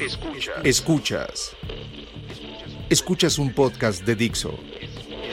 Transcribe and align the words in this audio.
Escuchas. 0.00 0.64
Escuchas. 0.64 1.56
Escuchas 2.88 3.38
un 3.38 3.52
podcast 3.52 4.04
de 4.04 4.14
Dixo. 4.14 4.56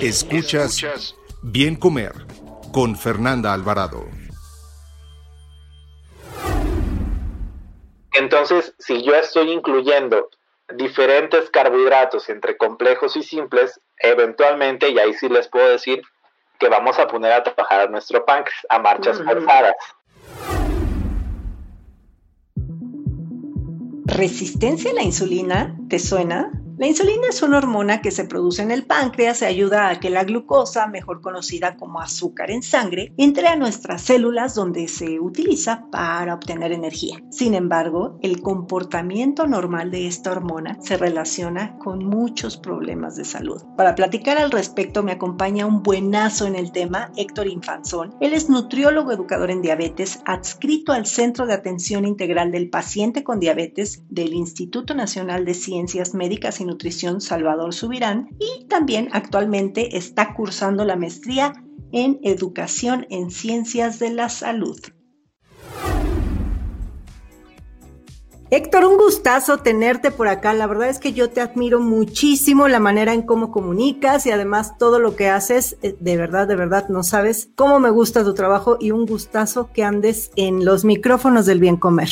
Escuchas, 0.02 0.82
Escuchas 0.82 1.16
Bien 1.44 1.76
Comer 1.76 2.14
con 2.74 2.96
Fernanda 2.96 3.54
Alvarado. 3.54 4.06
Entonces, 8.14 8.74
si 8.80 9.04
yo 9.04 9.14
estoy 9.14 9.52
incluyendo 9.52 10.30
diferentes 10.74 11.52
carbohidratos 11.52 12.28
entre 12.30 12.58
complejos 12.58 13.16
y 13.18 13.22
simples, 13.22 13.80
eventualmente, 14.00 14.90
y 14.90 14.98
ahí 14.98 15.14
sí 15.14 15.30
les 15.30 15.48
puedo 15.48 15.70
decir 15.70 16.02
que 16.60 16.70
vamos 16.70 16.98
a 16.98 17.06
poner 17.06 17.34
a 17.34 17.44
trabajar 17.44 17.82
a 17.82 17.88
nuestro 17.88 18.26
páncreas 18.26 18.66
a 18.70 18.80
marchas 18.80 19.22
forzadas. 19.22 19.76
¿Resistencia 24.08 24.92
a 24.92 24.94
la 24.94 25.04
insulina? 25.04 25.76
¿Te 25.90 26.00
suena? 26.00 26.52
La 26.78 26.88
insulina 26.88 27.28
es 27.30 27.42
una 27.42 27.60
hormona 27.60 28.02
que 28.02 28.12
se 28.12 28.26
produce 28.26 28.62
en 28.62 28.70
el 28.70 28.86
páncreas 28.86 29.42
y 29.42 29.46
ayuda 29.46 29.88
a 29.88 30.00
que 30.02 30.10
la 30.10 30.26
glucosa, 30.26 30.88
mejor 30.88 31.22
conocida 31.22 31.78
como 31.78 32.02
azúcar 32.02 32.52
en 32.52 32.64
sangre, 32.64 33.14
entre 33.16 33.48
a 33.48 33.56
nuestras 33.56 34.02
células 34.02 34.56
donde 34.56 34.90
se 34.90 35.22
utiliza 35.22 35.86
para 35.90 36.34
obtener 36.34 36.74
energía. 36.74 37.24
Sin 37.30 37.54
embargo, 37.54 38.20
el 38.22 38.42
comportamiento 38.42 39.48
normal 39.48 39.90
de 39.90 40.08
esta 40.08 40.32
hormona 40.32 40.78
se 40.82 40.98
relaciona 40.98 41.78
con 41.78 42.04
muchos 42.04 42.58
problemas 42.58 43.16
de 43.16 43.24
salud. 43.24 43.64
Para 43.78 43.96
platicar 43.96 44.38
al 44.38 44.52
respecto 44.52 45.02
me 45.02 45.14
acompaña 45.14 45.66
un 45.66 45.82
buenazo 45.82 46.46
en 46.46 46.56
el 46.56 46.74
tema, 46.74 47.14
Héctor 47.16 47.48
Infanzón. 47.48 48.16
Él 48.20 48.34
es 48.34 48.50
nutriólogo 48.50 49.14
educador 49.14 49.50
en 49.50 49.62
diabetes, 49.62 50.20
adscrito 50.26 50.92
al 50.92 51.06
Centro 51.06 51.46
de 51.46 51.54
Atención 51.54 52.06
Integral 52.06 52.52
del 52.52 52.70
Paciente 52.70 53.24
con 53.24 53.40
Diabetes 53.40 54.04
del 54.10 54.34
Instituto 54.34 54.94
Nacional 54.94 55.46
de 55.46 55.54
Ciencias 55.54 55.75
Médicas 56.14 56.62
y 56.62 56.66
Nutrición 56.66 57.22
Salvador 57.22 57.74
Subirán 57.74 58.30
y 58.40 58.66
también 58.68 59.10
actualmente 59.12 59.98
está 59.98 60.34
cursando 60.34 60.86
la 60.86 60.96
maestría 60.96 61.54
en 61.92 62.20
Educación 62.24 63.06
en 63.10 63.32
Ciencias 63.32 64.00
de 64.00 64.12
la 64.12 64.30
Salud. 64.30 64.80
Héctor, 68.52 68.86
un 68.86 68.98
gustazo 68.98 69.58
tenerte 69.58 70.12
por 70.12 70.28
acá. 70.28 70.54
La 70.54 70.68
verdad 70.68 70.88
es 70.88 71.00
que 71.00 71.14
yo 71.14 71.30
te 71.30 71.42
admiro 71.42 71.80
muchísimo 71.80 72.68
la 72.68 72.80
manera 72.80 73.12
en 73.14 73.24
cómo 73.24 73.52
comunicas 73.52 74.26
y 74.28 74.32
además 74.32 74.78
todo 74.78 75.00
lo 75.00 75.16
que 75.16 75.30
haces. 75.30 75.78
Eh, 75.82 75.98
de 76.00 76.16
verdad, 76.16 76.48
de 76.48 76.56
verdad, 76.56 76.88
no 76.88 77.04
sabes 77.04 77.50
cómo 77.56 77.80
me 77.80 77.90
gusta 77.90 78.24
tu 78.24 78.34
trabajo 78.34 78.78
y 78.80 78.92
un 78.92 79.08
gustazo 79.08 79.72
que 79.74 79.84
andes 79.84 80.32
en 80.36 80.64
los 80.64 80.86
micrófonos 80.86 81.48
del 81.48 81.60
bien 81.60 81.76
comer. 81.76 82.10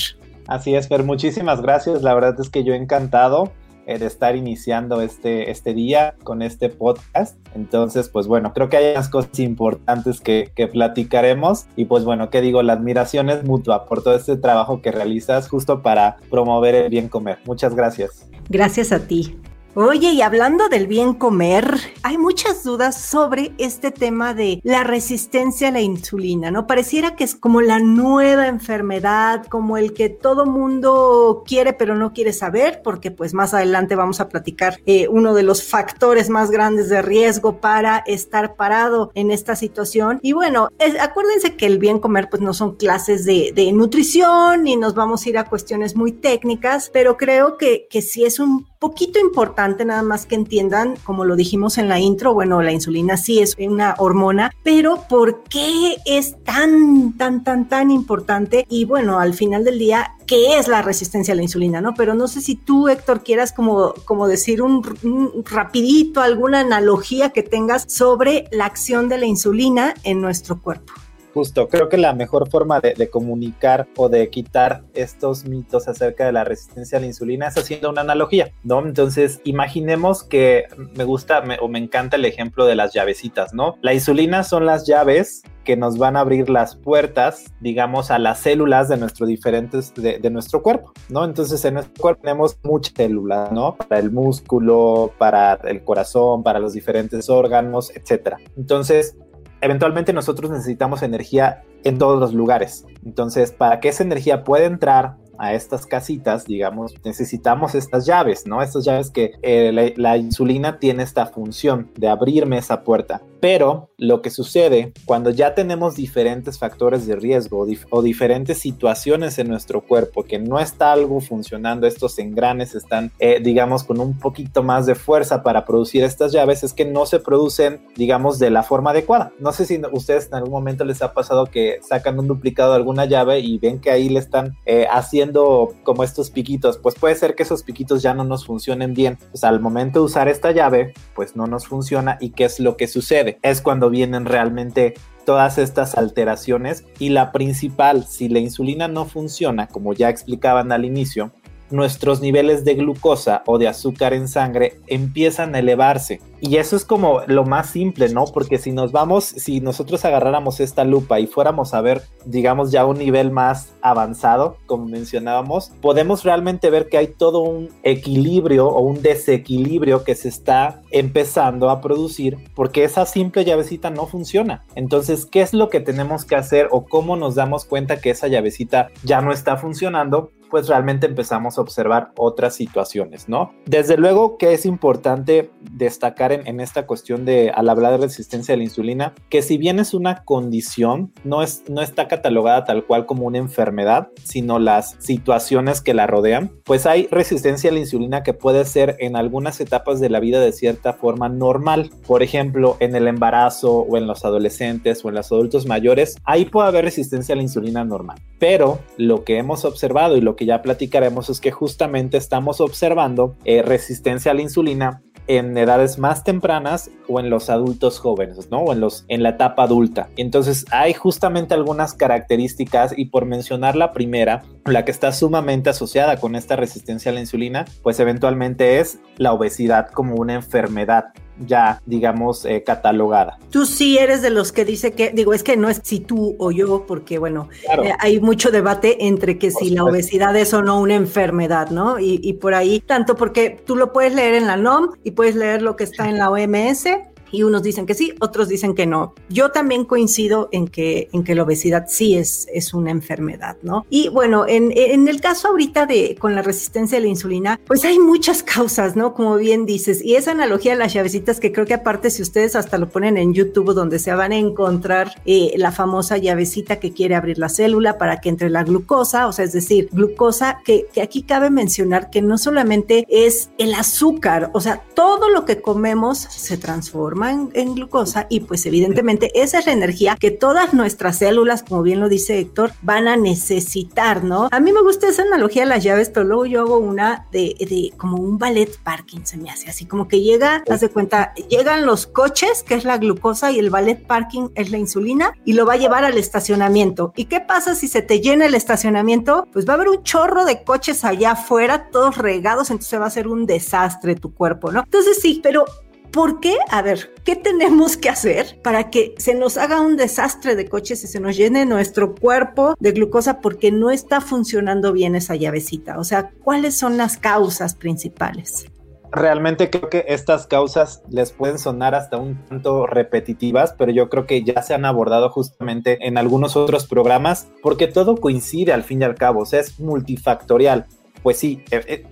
Así 0.48 0.76
es, 0.76 0.88
Fer, 0.88 1.04
muchísimas 1.04 1.62
gracias. 1.62 2.02
La 2.02 2.14
verdad 2.14 2.36
es 2.40 2.50
que 2.50 2.64
yo 2.64 2.74
encantado 2.74 3.52
eh, 3.86 4.00
de 4.00 4.06
estar 4.06 4.38
iniciando 4.38 5.02
este, 5.02 5.52
este 5.52 5.74
día 5.74 6.16
con 6.24 6.42
este 6.42 6.70
podcast. 6.70 7.38
Entonces, 7.54 8.08
pues 8.08 8.28
bueno, 8.28 8.54
creo 8.54 8.70
que 8.70 8.78
hay 8.78 8.92
unas 8.92 9.10
cosas 9.10 9.38
importantes 9.40 10.22
que, 10.22 10.52
que 10.56 10.68
platicaremos 10.68 11.66
y 11.76 11.86
pues 11.86 12.06
bueno, 12.06 12.30
que 12.30 12.40
digo, 12.40 12.64
la 12.64 12.74
admiración 12.74 13.30
es 13.30 13.44
mutua 13.44 13.86
por 13.86 14.02
todo 14.02 14.16
este 14.16 14.38
trabajo 14.38 14.82
que 14.82 14.92
realizas 14.92 15.50
justo 15.50 15.82
para 15.82 16.16
promover 16.30 16.76
el 16.76 16.90
bien 16.90 17.10
comer. 17.10 17.40
Muchas 17.46 17.76
gracias. 17.76 18.30
Gracias 18.50 18.94
a 18.94 19.00
ti. 19.00 19.38
Oye, 19.76 20.12
y 20.12 20.22
hablando 20.22 20.70
del 20.70 20.86
bien 20.86 21.16
comer, 21.16 21.80
hay 22.04 22.20
muchas 22.20 22.64
dudas 22.64 22.96
sobre 23.02 23.56
este 23.58 23.90
tema 23.90 24.36
de 24.36 24.62
la 24.64 24.84
resistencia 24.84 25.70
a 25.70 25.72
la 25.72 25.82
insulina, 25.82 26.52
¿no? 26.52 26.68
Pareciera 26.68 27.16
que 27.16 27.24
es 27.24 27.34
como 27.34 27.60
la 27.60 27.80
nueva 27.80 28.46
enfermedad, 28.46 29.48
como 29.48 29.76
el 29.78 29.94
que 29.94 30.10
todo 30.10 30.46
mundo 30.46 31.42
quiere 31.48 31.74
pero 31.74 31.96
no 31.96 32.14
quiere 32.14 32.34
saber, 32.34 32.82
porque 32.84 33.10
pues 33.10 33.34
más 33.34 33.56
adelante 33.56 33.96
vamos 33.96 34.20
a 34.20 34.30
platicar 34.30 34.80
eh, 34.86 35.08
uno 35.08 35.34
de 35.34 35.42
los 35.42 35.64
factores 35.64 36.30
más 36.30 36.52
grandes 36.52 36.90
de 36.90 37.02
riesgo 37.02 37.60
para 37.60 38.04
estar 38.06 38.56
parado 38.56 39.12
en 39.16 39.32
esta 39.32 39.56
situación. 39.56 40.20
Y 40.22 40.34
bueno, 40.34 40.70
acuérdense 41.02 41.56
que 41.56 41.66
el 41.66 41.80
bien 41.80 41.98
comer 41.98 42.30
pues 42.30 42.44
no 42.44 42.54
son 42.54 42.76
clases 42.76 43.26
de, 43.26 43.52
de, 43.56 43.72
nutrición 43.72 44.66
ni 44.66 44.76
nos 44.76 44.94
vamos 44.94 45.26
a 45.26 45.30
ir 45.30 45.38
a 45.40 45.50
cuestiones 45.50 45.96
muy 45.96 46.12
técnicas, 46.12 46.92
pero 46.94 47.18
creo 47.18 47.58
que, 47.58 47.88
que 47.90 48.04
sí 48.04 48.24
es 48.24 48.38
un 48.38 48.68
poquito 48.78 49.18
importante 49.18 49.63
nada 49.86 50.04
más 50.04 50.26
que 50.26 50.36
entiendan, 50.36 50.96
como 51.04 51.26
lo 51.26 51.36
dijimos 51.36 51.78
en 51.78 51.90
la 51.90 52.00
intro, 52.00 52.34
bueno, 52.34 52.62
la 52.62 52.72
insulina 52.72 53.18
sí 53.18 53.40
es 53.40 53.56
una 53.58 53.96
hormona, 53.98 54.52
pero 54.64 55.06
¿por 55.08 55.44
qué 55.44 55.98
es 56.06 56.36
tan, 56.44 57.14
tan, 57.18 57.44
tan, 57.44 57.68
tan 57.68 57.92
importante? 57.92 58.66
Y 58.70 58.86
bueno, 58.86 59.20
al 59.20 59.34
final 59.34 59.64
del 59.64 59.80
día, 59.80 60.16
¿qué 60.28 60.58
es 60.58 60.68
la 60.68 60.82
resistencia 60.82 61.34
a 61.34 61.36
la 61.36 61.44
insulina? 61.44 61.82
¿No? 61.82 61.94
Pero 61.94 62.14
no 62.14 62.28
sé 62.28 62.42
si 62.42 62.56
tú, 62.56 62.90
Héctor, 62.90 63.24
quieras 63.24 63.54
como, 63.54 63.94
como 64.06 64.28
decir 64.28 64.62
un, 64.62 64.86
un 65.04 65.44
rapidito, 65.46 66.22
alguna 66.22 66.60
analogía 66.60 67.30
que 67.32 67.44
tengas 67.44 67.86
sobre 67.88 68.48
la 68.52 68.66
acción 68.66 69.10
de 69.10 69.18
la 69.18 69.26
insulina 69.26 69.94
en 70.04 70.22
nuestro 70.22 70.62
cuerpo. 70.62 70.94
Justo, 71.34 71.68
creo 71.68 71.90
que 71.90 71.98
la 71.98 72.14
mejor 72.14 72.50
forma 72.50 72.80
de, 72.80 73.10
comunicar 73.10 73.88
o 73.98 74.08
de 74.08 74.30
quitar 74.30 74.84
estos 74.94 75.46
mitos 75.46 75.88
acerca 75.88 76.26
de 76.26 76.32
la 76.32 76.44
resistencia 76.44 76.98
a 76.98 77.02
la 77.02 77.08
insulina 77.08 77.48
es 77.48 77.58
haciendo 77.58 77.90
una 77.90 78.02
analogía, 78.02 78.52
¿no? 78.64 78.80
Entonces, 78.86 79.42
imaginemos 79.44 80.24
que 80.24 80.66
me 80.96 81.04
gusta 81.04 81.44
o 81.60 81.68
me 81.68 81.80
encanta 81.80 82.18
el 82.18 82.26
ejemplo 82.26 82.66
de 82.66 82.76
las 82.76 82.94
llavecitas, 82.94 83.54
¿no? 83.54 83.76
La 83.82 83.94
insulina 83.94 84.44
son 84.44 84.66
las 84.66 84.86
llaves 84.86 85.44
que 85.64 85.78
nos 85.78 85.98
van 85.98 86.16
a 86.16 86.20
abrir 86.20 86.50
las 86.50 86.76
puertas, 86.76 87.52
digamos, 87.62 88.12
a 88.12 88.20
las 88.20 88.40
células 88.40 88.90
de 88.90 88.98
nuestro 88.98 89.26
diferentes, 89.26 89.94
de, 89.96 90.30
nuestro 90.30 90.62
cuerpo, 90.62 90.92
¿no? 91.10 91.24
Entonces 91.24 91.64
en 91.66 91.76
nuestro 91.76 92.02
cuerpo 92.02 92.22
tenemos 92.22 92.58
muchas 92.64 92.94
células, 92.96 93.52
¿no? 93.52 93.76
Para 93.76 94.00
el 94.00 94.12
músculo, 94.12 95.12
para 95.18 95.54
el 95.64 95.84
corazón, 95.84 96.44
para 96.44 96.60
los 96.60 96.74
diferentes 96.74 97.30
órganos, 97.30 97.92
etcétera. 97.96 98.38
Entonces, 98.58 99.16
eventualmente 99.64 100.14
nosotros 100.14 100.52
necesitamos 100.52 101.02
energía 101.02 101.64
en 101.84 101.98
todos 101.98 102.20
los 102.20 102.34
lugares. 102.34 102.86
Entonces, 103.06 103.52
para 103.52 103.80
que 103.80 103.90
esa 103.90 104.04
energía 104.04 104.44
pueda 104.44 104.66
entrar 104.66 105.16
a 105.38 105.54
estas 105.54 105.86
casitas, 105.86 106.46
digamos, 106.46 106.94
necesitamos 107.04 107.76
estas 107.76 108.06
llaves, 108.06 108.46
¿no? 108.46 108.62
Estas 108.62 108.86
llaves 108.86 109.10
que 109.10 109.32
eh, 109.42 109.94
la, 109.98 110.18
insulina 110.18 110.80
tiene 110.80 111.04
esta 111.04 111.26
función 111.26 111.90
de 111.98 112.08
abrirme 112.08 112.58
esa 112.58 112.84
puerta. 112.84 113.22
Pero 113.44 113.90
lo 113.98 114.22
que 114.22 114.30
sucede 114.30 114.94
cuando 115.04 115.30
ya 115.30 115.54
tenemos 115.54 115.96
diferentes 115.96 116.58
factores 116.58 117.06
de 117.06 117.18
riesgo 117.18 117.68
o, 117.90 118.02
diferentes 118.02 118.60
situaciones 118.60 119.38
en 119.38 119.50
nuestro 119.50 119.82
cuerpo 119.82 120.24
que 120.24 120.40
no 120.40 120.62
está 120.62 120.94
algo 120.94 121.20
funcionando, 121.20 121.86
estos 121.86 122.18
engranes 122.20 122.74
están, 122.74 123.12
eh, 123.20 123.42
digamos, 123.44 123.84
con 123.84 124.00
un 124.00 124.18
poquito 124.18 124.64
más 124.64 124.86
de 124.86 124.96
fuerza 124.96 125.44
para 125.44 125.66
producir 125.66 126.06
estas 126.06 126.32
llaves, 126.32 126.64
es 126.64 126.72
que 126.72 126.86
no 126.86 127.06
se 127.06 127.20
producen, 127.20 127.82
digamos, 127.98 128.40
de 128.40 128.50
la 128.50 128.64
forma 128.64 128.92
adecuada. 128.92 129.34
No 129.40 129.52
sé 129.52 129.66
si 129.66 129.82
ustedes 129.92 130.28
en 130.28 130.36
algún 130.36 130.54
momento 130.54 130.86
les 130.86 131.02
ha 131.02 131.14
pasado 131.14 131.46
que 131.46 131.80
sacan 131.82 132.18
un 132.18 132.28
duplicado 132.28 132.72
de 132.72 132.78
alguna 132.78 133.04
llave 133.04 133.40
y 133.40 133.58
ven 133.58 133.82
que 133.82 133.92
ahí 133.92 134.08
le 134.08 134.20
están 134.20 134.56
eh, 134.66 134.88
haciendo 134.90 135.74
como 135.84 136.06
estos 136.06 136.32
piquitos, 136.32 136.78
pues 136.78 136.96
puede 136.96 137.16
ser 137.16 137.36
que 137.36 137.44
esos 137.44 137.64
piquitos 137.64 138.02
ya 138.02 138.14
no 138.14 138.24
nos 138.24 138.46
funcionen 138.46 138.94
bien. 138.94 139.18
Pues 139.32 139.44
al 139.44 139.60
momento 139.60 140.00
de 140.00 140.06
usar 140.06 140.30
esta 140.30 140.52
llave, 140.52 140.94
pues 141.14 141.36
no 141.36 141.46
nos 141.46 141.68
funciona. 141.68 142.18
¿Y 142.22 142.30
qué 142.30 142.46
es 142.46 142.62
lo 142.62 142.78
que 142.78 142.88
sucede? 142.88 143.33
Es 143.42 143.62
cuando 143.62 143.90
vienen 143.90 144.26
realmente 144.26 144.94
todas 145.26 145.58
estas 145.58 145.96
alteraciones 145.96 146.86
y 147.00 147.10
la 147.10 147.32
principal, 147.32 148.06
si 148.06 148.30
la 148.30 148.40
insulina 148.40 148.88
no 148.88 149.06
funciona, 149.06 149.68
como 149.68 149.94
ya 149.94 150.10
explicaban 150.10 150.72
al 150.72 150.86
inicio, 150.86 151.32
nuestros 151.70 152.22
niveles 152.22 152.66
de 152.66 152.76
glucosa 152.76 153.42
o 153.46 153.58
de 153.58 153.68
azúcar 153.68 154.14
en 154.14 154.28
sangre 154.28 154.80
empiezan 154.88 155.56
a 155.56 155.60
elevarse 155.60 156.22
Y 156.46 156.58
eso 156.58 156.76
es 156.76 156.84
como 156.84 157.22
lo 157.28 157.46
más 157.46 157.70
simple, 157.70 158.10
¿no? 158.10 158.26
Porque 158.26 158.58
si 158.58 158.74
nos 158.74 158.92
vamos, 158.92 159.24
si 159.24 159.62
nosotros 159.62 160.04
agarráramos 160.04 160.60
esta 160.60 160.84
lupa 160.84 161.22
y 161.22 161.26
fuéramos 161.26 161.74
a 161.74 161.80
ver, 161.80 162.02
digamos, 162.26 162.70
ya 162.70 162.86
un 162.86 162.98
nivel 162.98 163.32
más 163.32 163.76
avanzado, 163.82 164.58
como 164.66 164.86
mencionábamos, 164.86 165.72
podemos 165.82 166.26
realmente 166.26 166.70
ver 166.70 166.90
que 166.90 166.98
hay 166.98 167.08
todo 167.08 167.40
un 167.40 167.70
equilibrio 167.84 168.68
o 168.68 168.82
un 168.82 169.02
desequilibrio 169.02 170.04
que 170.04 170.16
se 170.16 170.28
está 170.28 170.82
empezando 170.92 171.70
a 171.70 171.80
producir 171.80 172.38
porque 172.56 172.84
esa 172.84 173.06
simple 173.06 173.46
llavecita 173.46 173.90
no 173.90 174.06
funciona. 174.06 174.66
Entonces, 174.76 175.26
¿qué 175.26 175.44
es 175.44 175.54
lo 175.54 175.70
que 175.70 175.80
tenemos 175.80 176.26
que 176.26 176.36
hacer 176.36 176.68
o 176.72 176.84
cómo 176.84 177.16
nos 177.16 177.36
damos 177.36 177.64
cuenta 177.64 178.02
que 178.02 178.10
esa 178.10 178.28
llavecita 178.28 178.90
ya 179.06 179.22
no 179.22 179.32
está 179.32 179.56
funcionando? 179.56 180.30
pues 180.54 180.68
realmente 180.68 181.08
empezamos 181.08 181.58
a 181.58 181.62
observar 181.62 182.12
otras 182.16 182.54
situaciones, 182.54 183.28
¿no? 183.28 183.52
Desde 183.66 183.98
luego 183.98 184.38
que 184.38 184.54
es 184.54 184.68
importante 184.68 185.50
destacar 185.62 186.32
en, 186.34 186.60
esta 186.60 186.86
cuestión 186.86 187.26
de, 187.26 187.52
al 187.52 187.70
hablar 187.70 187.92
de 187.94 188.06
resistencia 188.06 188.54
a 188.54 188.58
la 188.58 188.64
insulina, 188.64 189.14
que 189.30 189.42
si 189.42 189.58
bien 189.58 189.80
es 189.80 189.94
una 189.94 190.24
condición, 190.24 191.12
no, 191.24 191.42
es, 191.42 191.64
no 191.70 191.82
está 191.82 192.08
catalogada 192.08 192.64
tal 192.66 192.86
cual 192.86 193.06
como 193.06 193.26
una 193.26 193.38
enfermedad, 193.38 194.10
sino 194.24 194.60
las 194.60 194.96
situaciones 195.00 195.82
que 195.82 195.94
la 195.94 196.08
rodean, 196.08 196.52
pues 196.64 196.86
hay 196.86 197.08
resistencia 197.12 197.70
a 197.70 197.74
la 197.74 197.80
insulina 197.80 198.24
que 198.24 198.34
puede 198.34 198.66
ser 198.66 198.98
en 199.00 199.16
algunas 199.16 199.60
etapas 199.60 200.00
de 200.00 200.10
la 200.10 200.20
vida 200.20 200.40
de 200.40 200.52
cierta 200.52 200.94
forma 200.94 201.30
normal. 201.30 201.92
Por 202.08 202.24
ejemplo, 202.24 202.78
en 202.80 202.96
el 202.96 203.08
embarazo 203.08 203.80
o 203.80 203.98
en 203.98 204.08
los 204.08 204.26
adolescentes 204.26 205.04
o 205.04 205.10
en 205.10 205.16
los 205.16 205.32
adultos 205.32 205.66
mayores, 205.66 206.16
ahí 206.24 206.46
puede 206.46 206.68
haber 206.68 206.86
resistencia 206.86 207.34
a 207.34 207.36
la 207.36 207.44
insulina 207.44 207.84
normal. 207.84 208.20
Pero 208.40 208.80
lo 208.98 209.24
que 209.24 209.38
hemos 209.38 209.66
observado 209.66 210.18
y 210.18 210.22
lo 210.22 210.36
que 210.36 210.46
ya 210.46 210.62
platicaremos 210.62 211.30
es 211.30 211.40
que 211.40 211.52
justamente 211.52 212.18
estamos 212.18 212.62
observando 212.62 213.36
eh, 213.46 213.62
resistencia 213.62 214.32
a 214.32 214.36
la 214.36 214.42
insulina 214.42 215.02
en 215.28 215.58
edades 215.58 215.98
más 215.98 216.24
tempranas 216.24 216.92
o 217.08 217.20
en 217.20 217.30
los 217.30 217.50
adultos 217.50 218.00
jóvenes, 218.00 218.50
¿no? 218.52 218.60
O 218.60 218.74
en, 218.74 218.80
los, 218.80 219.06
en 219.08 219.24
la 219.24 219.30
etapa 219.30 219.64
adulta. 219.64 220.10
Entonces 220.18 220.66
hay 220.72 220.94
justamente 220.94 221.54
algunas 221.54 221.94
características 221.94 222.94
y 222.98 223.06
por 223.06 223.26
mencionar 223.26 223.76
la 223.76 223.94
primera, 223.94 224.44
la 224.66 224.86
que 224.86 224.92
está 224.92 225.12
sumamente 225.12 225.70
asociada 225.70 226.18
con 226.18 226.36
esta 226.36 226.56
resistencia 226.56 227.12
a 227.12 227.16
la 227.16 227.20
insulina, 227.20 227.66
pues 227.82 228.00
eventualmente 228.00 228.80
es 228.80 229.00
la 229.18 229.34
obesidad 229.34 229.90
como 229.90 230.16
una 230.16 230.36
enfermedad 230.36 231.06
ya, 231.48 231.82
digamos, 231.86 232.46
eh, 232.46 232.64
catalogada. 232.64 233.40
Tú 233.50 233.66
sí 233.66 233.98
eres 233.98 234.22
de 234.22 234.30
los 234.30 234.52
que 234.52 234.66
dice 234.66 234.94
que, 234.94 235.10
digo, 235.10 235.34
es 235.34 235.44
que 235.44 235.58
no 235.58 235.68
es 235.68 235.82
si 235.84 236.00
tú 236.00 236.36
o 236.38 236.52
yo, 236.52 236.86
porque 236.86 237.18
bueno, 237.18 237.50
eh, 237.84 237.92
hay 238.00 238.20
mucho 238.20 238.52
debate 238.52 239.08
entre 239.08 239.40
que 239.40 239.50
si 239.50 239.72
la 239.72 239.84
obesidad 239.84 240.36
es 240.36 240.54
o 240.54 240.62
no 240.62 240.80
una 240.80 240.96
enfermedad, 240.96 241.72
¿no? 241.72 242.00
Y, 242.00 242.20
y 242.22 242.34
por 242.34 242.54
ahí, 242.54 242.80
tanto 242.80 243.16
porque 243.16 243.62
tú 243.66 243.76
lo 243.76 243.92
puedes 243.92 244.14
leer 244.14 244.36
en 244.36 244.46
la 244.46 244.58
NOM 244.58 244.90
y 245.04 245.12
puedes 245.12 245.36
leer 245.36 245.64
lo 245.64 245.76
que 245.76 245.86
está 245.86 246.08
en 246.08 246.20
la 246.20 246.30
OMS 246.30 246.86
y 247.34 247.44
unos 247.44 247.64
dicen 247.64 247.86
que 247.86 247.96
sí, 247.96 248.14
otros 248.22 248.48
dicen 248.48 248.76
que 248.76 248.86
no. 248.86 249.14
Yo 249.28 249.52
también 249.52 249.86
coincido 249.86 250.48
en 250.52 250.68
que, 250.68 251.10
en 251.12 251.24
que 251.24 251.36
la 251.36 251.44
obesidad 251.44 251.86
sí 251.90 252.16
es, 252.16 252.48
es 252.54 252.74
una 252.74 252.92
enfermedad, 252.92 253.58
¿no? 253.64 253.86
Y 253.90 254.10
bueno, 254.10 254.46
en, 254.48 254.72
en 254.76 255.08
el 255.08 255.20
caso 255.20 255.50
ahorita 255.50 255.86
de 255.88 256.16
con 256.20 256.36
la 256.36 256.44
resistencia 256.44 257.00
a 257.00 257.02
la 257.02 257.08
insulina, 257.08 257.60
pues 257.66 257.84
hay 257.84 257.98
muchas 257.98 258.44
causas, 258.44 258.96
¿no? 258.96 259.16
Como 259.16 259.36
bien 259.36 259.66
dices, 259.66 260.04
y 260.04 260.16
esa 260.16 260.32
analogía 260.32 260.74
de 260.74 260.78
las 260.78 260.94
llavecitas 260.94 261.40
que 261.40 261.52
creo 261.52 261.66
que 261.66 261.74
aparte 261.74 262.12
si 262.12 262.22
ustedes 262.22 262.56
hasta 262.56 262.78
lo 262.78 262.90
ponen 262.90 263.18
en 263.18 263.34
YouTube 263.34 263.74
donde 263.74 263.98
se 263.98 264.14
van 264.14 264.32
a 264.32 264.38
encontrar 264.38 265.16
eh, 265.26 265.54
la 265.58 265.72
famosa 265.72 266.18
llavecita 266.18 266.80
que 266.80 266.94
quiere 266.94 267.16
abrir 267.16 267.40
la 267.40 267.50
célula 267.50 267.98
para 267.98 268.22
que 268.22 268.30
entre 268.30 268.52
la 268.52 268.64
glucosa, 268.64 269.28
o 269.28 269.34
sea, 269.34 269.46
es 269.46 269.54
decir, 269.54 269.90
glucosa 269.92 270.60
que, 270.64 270.86
que 270.94 271.02
aquí 271.02 271.24
cabe 271.24 271.50
mencionar 271.50 272.12
que 272.12 272.22
no 272.22 272.38
solamente 272.38 273.08
es 273.10 273.50
el 273.58 273.74
azúcar, 273.74 274.52
o 274.54 274.62
sea, 274.62 274.84
todo 274.94 275.30
lo 275.30 275.46
que 275.46 275.62
comemos 275.62 276.20
se 276.20 276.58
transforma 276.58 277.23
en, 277.32 277.76
glucosa 277.76 278.28
y 278.30 278.42
pues 278.42 278.66
evidentemente 278.66 279.32
esa 279.42 279.60
es 279.60 279.66
la 279.66 279.72
energía 279.72 280.16
que 280.20 280.32
todas 280.32 280.74
nuestras 280.74 281.18
células, 281.18 281.64
como 281.64 281.82
bien 281.82 282.00
lo 282.00 282.10
dice 282.10 282.40
Héctor, 282.40 282.72
van 282.82 283.08
a 283.08 283.16
necesitar, 283.16 284.24
¿no? 284.24 284.50
A 284.52 284.60
mí 284.60 284.72
me 284.72 284.82
gusta 284.82 285.08
esa 285.08 285.24
analogía 285.24 285.64
de 285.64 285.70
las 285.70 285.84
llaves, 285.84 286.10
pero 286.10 286.26
luego 286.26 286.46
yo 286.46 286.62
hago 286.62 286.78
una 286.78 287.28
de, 287.32 287.56
de 287.60 287.94
como 287.98 288.18
un 288.18 288.38
ballet 288.38 288.70
parking, 288.84 289.22
se 289.24 289.38
me 289.38 289.50
hace 289.50 289.70
así, 289.70 289.86
como 289.86 290.08
que 290.08 290.22
llega, 290.22 290.64
haz 290.70 290.82
de 290.82 290.90
cuenta, 290.90 291.34
llegan 291.50 291.86
los 291.86 292.08
coches, 292.08 292.64
que 292.64 292.76
es 292.76 292.84
la 292.84 292.98
glucosa, 292.98 293.52
y 293.52 293.60
el 293.60 293.70
ballet 293.70 294.06
parking 294.06 294.50
es 294.56 294.72
la 294.72 294.78
insulina, 294.78 295.34
y 295.46 295.54
lo 295.54 295.66
va 295.66 295.74
a 295.74 295.78
llevar 295.78 296.06
al 296.06 296.18
estacionamiento. 296.18 297.14
¿Y 297.16 297.26
qué 297.26 297.40
pasa 297.40 297.76
si 297.76 297.88
se 297.88 298.02
te 298.02 298.20
llena 298.20 298.46
el 298.46 298.56
estacionamiento? 298.56 299.48
Pues 299.52 299.68
va 299.68 299.74
a 299.74 299.76
haber 299.76 299.90
un 299.90 300.04
chorro 300.04 300.46
de 300.46 300.64
coches 300.64 301.04
allá 301.04 301.32
afuera, 301.32 301.90
todos 301.92 302.18
regados, 302.18 302.70
entonces 302.70 303.00
va 303.00 303.06
a 303.06 303.10
ser 303.10 303.28
un 303.28 303.46
desastre 303.46 304.16
tu 304.16 304.34
cuerpo, 304.34 304.72
¿no? 304.72 304.82
Entonces 304.82 305.18
sí, 305.22 305.40
pero 305.42 305.66
¿Por 306.14 306.40
qué? 306.40 306.56
A 306.70 306.84
ver, 306.84 307.12
¿qué 307.24 307.36
tenemos 307.36 307.98
que 307.98 308.08
hacer 308.08 308.62
para 308.62 308.92
que 308.92 309.16
se 309.18 309.34
nos 309.34 309.58
haga 309.58 309.82
un 309.82 309.98
desastre 309.98 310.56
de 310.56 310.70
coches 310.70 311.04
y 311.04 311.08
se 311.08 311.20
nos 311.20 311.36
llene 311.36 311.66
nuestro 311.66 312.14
cuerpo 312.14 312.76
de 312.80 312.92
glucosa 312.92 313.42
porque 313.42 313.72
no 313.72 313.90
está 313.90 314.22
funcionando 314.22 314.94
bien 314.94 315.16
esa 315.16 315.36
llavecita? 315.36 315.98
O 315.98 316.04
sea, 316.04 316.30
¿cuáles 316.44 316.78
son 316.78 316.98
las 316.98 317.18
causas 317.18 317.74
principales? 317.74 318.68
realmente 319.16 319.70
creo 319.70 319.90
que 319.90 320.06
estas 320.08 320.48
causas 320.48 321.04
les 321.08 321.32
pueden 321.32 321.60
sonar 321.60 321.94
hasta 321.94 322.18
un 322.18 322.44
tanto 322.46 322.88
repetitivas, 322.88 323.76
pero 323.78 323.92
yo 323.92 324.10
creo 324.10 324.26
que 324.26 324.44
ya 324.44 324.64
se 324.64 324.74
han 324.74 324.86
abordado 324.86 325.30
justamente 325.30 326.00
en 326.08 326.18
algunos 326.18 326.56
otros 326.56 326.88
programas 326.88 327.48
porque 327.62 327.86
todo 327.86 328.18
coincide 328.18 328.74
al 328.74 328.82
fin 328.82 329.02
y 329.02 329.06
al 329.06 329.14
cabo, 329.14 329.42
o 329.42 329.46
sea, 329.46 329.60
es 329.60 329.80
multifactorial 329.80 330.88
pues 331.24 331.40
sí, 331.40 331.64
eh, 331.72 331.84
eh, 331.88 332.06